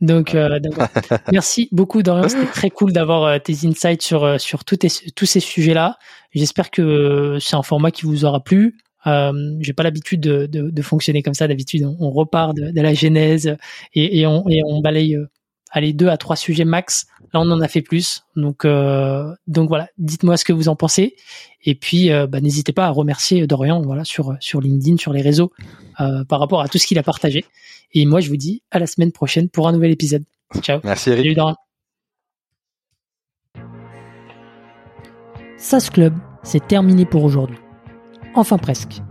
[0.00, 0.58] Donc, euh,
[1.32, 4.76] merci beaucoup Dorian, c'était très cool d'avoir euh, tes insights sur euh, sur tous
[5.24, 5.98] ces sujets-là.
[6.32, 8.78] J'espère que c'est un format qui vous aura plu.
[9.06, 11.48] Euh, j'ai pas l'habitude de, de, de, fonctionner comme ça.
[11.48, 13.56] D'habitude, on, repart de, de, la genèse
[13.94, 15.16] et, et, on, et on balaye
[15.70, 17.06] allez deux à trois sujets max.
[17.32, 18.24] Là, on en a fait plus.
[18.36, 19.88] Donc, euh, donc voilà.
[19.98, 21.16] Dites-moi ce que vous en pensez.
[21.64, 25.22] Et puis, euh, bah, n'hésitez pas à remercier Dorian, voilà, sur sur LinkedIn, sur les
[25.22, 25.52] réseaux,
[26.00, 27.44] euh, par rapport à tout ce qu'il a partagé.
[27.92, 30.24] Et moi, je vous dis à la semaine prochaine pour un nouvel épisode.
[30.60, 30.80] Ciao.
[30.84, 31.22] Merci Eric.
[31.22, 31.56] Salut Dorian.
[35.56, 37.58] SAS Club, c'est terminé pour aujourd'hui.
[38.34, 39.02] Enfin presque.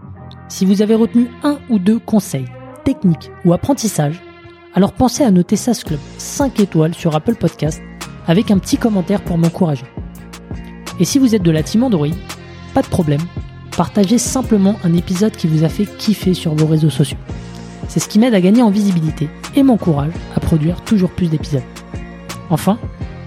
[0.50, 2.48] Si vous avez retenu un ou deux conseils,
[2.84, 4.20] techniques ou apprentissages,
[4.74, 7.82] alors pensez à noter SAS Club 5 étoiles sur Apple Podcast
[8.28, 9.86] avec un petit commentaire pour m'encourager.
[11.00, 11.90] Et si vous êtes de la team
[12.74, 13.22] pas de problème,
[13.76, 17.18] partagez simplement un épisode qui vous a fait kiffer sur vos réseaux sociaux.
[17.88, 21.64] C'est ce qui m'aide à gagner en visibilité et m'encourage à produire toujours plus d'épisodes.
[22.52, 22.78] Enfin,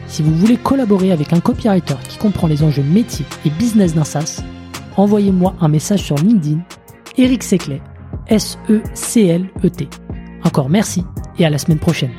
[0.07, 4.05] si vous voulez collaborer avec un copywriter qui comprend les enjeux métiers et business d'un
[4.05, 4.43] SaaS,
[4.97, 6.61] envoyez-moi un message sur LinkedIn,
[7.16, 7.82] Eric Seclet,
[8.28, 10.01] S-E-C-L-E-T.
[10.45, 11.05] Encore merci
[11.38, 12.11] et à la semaine prochaine.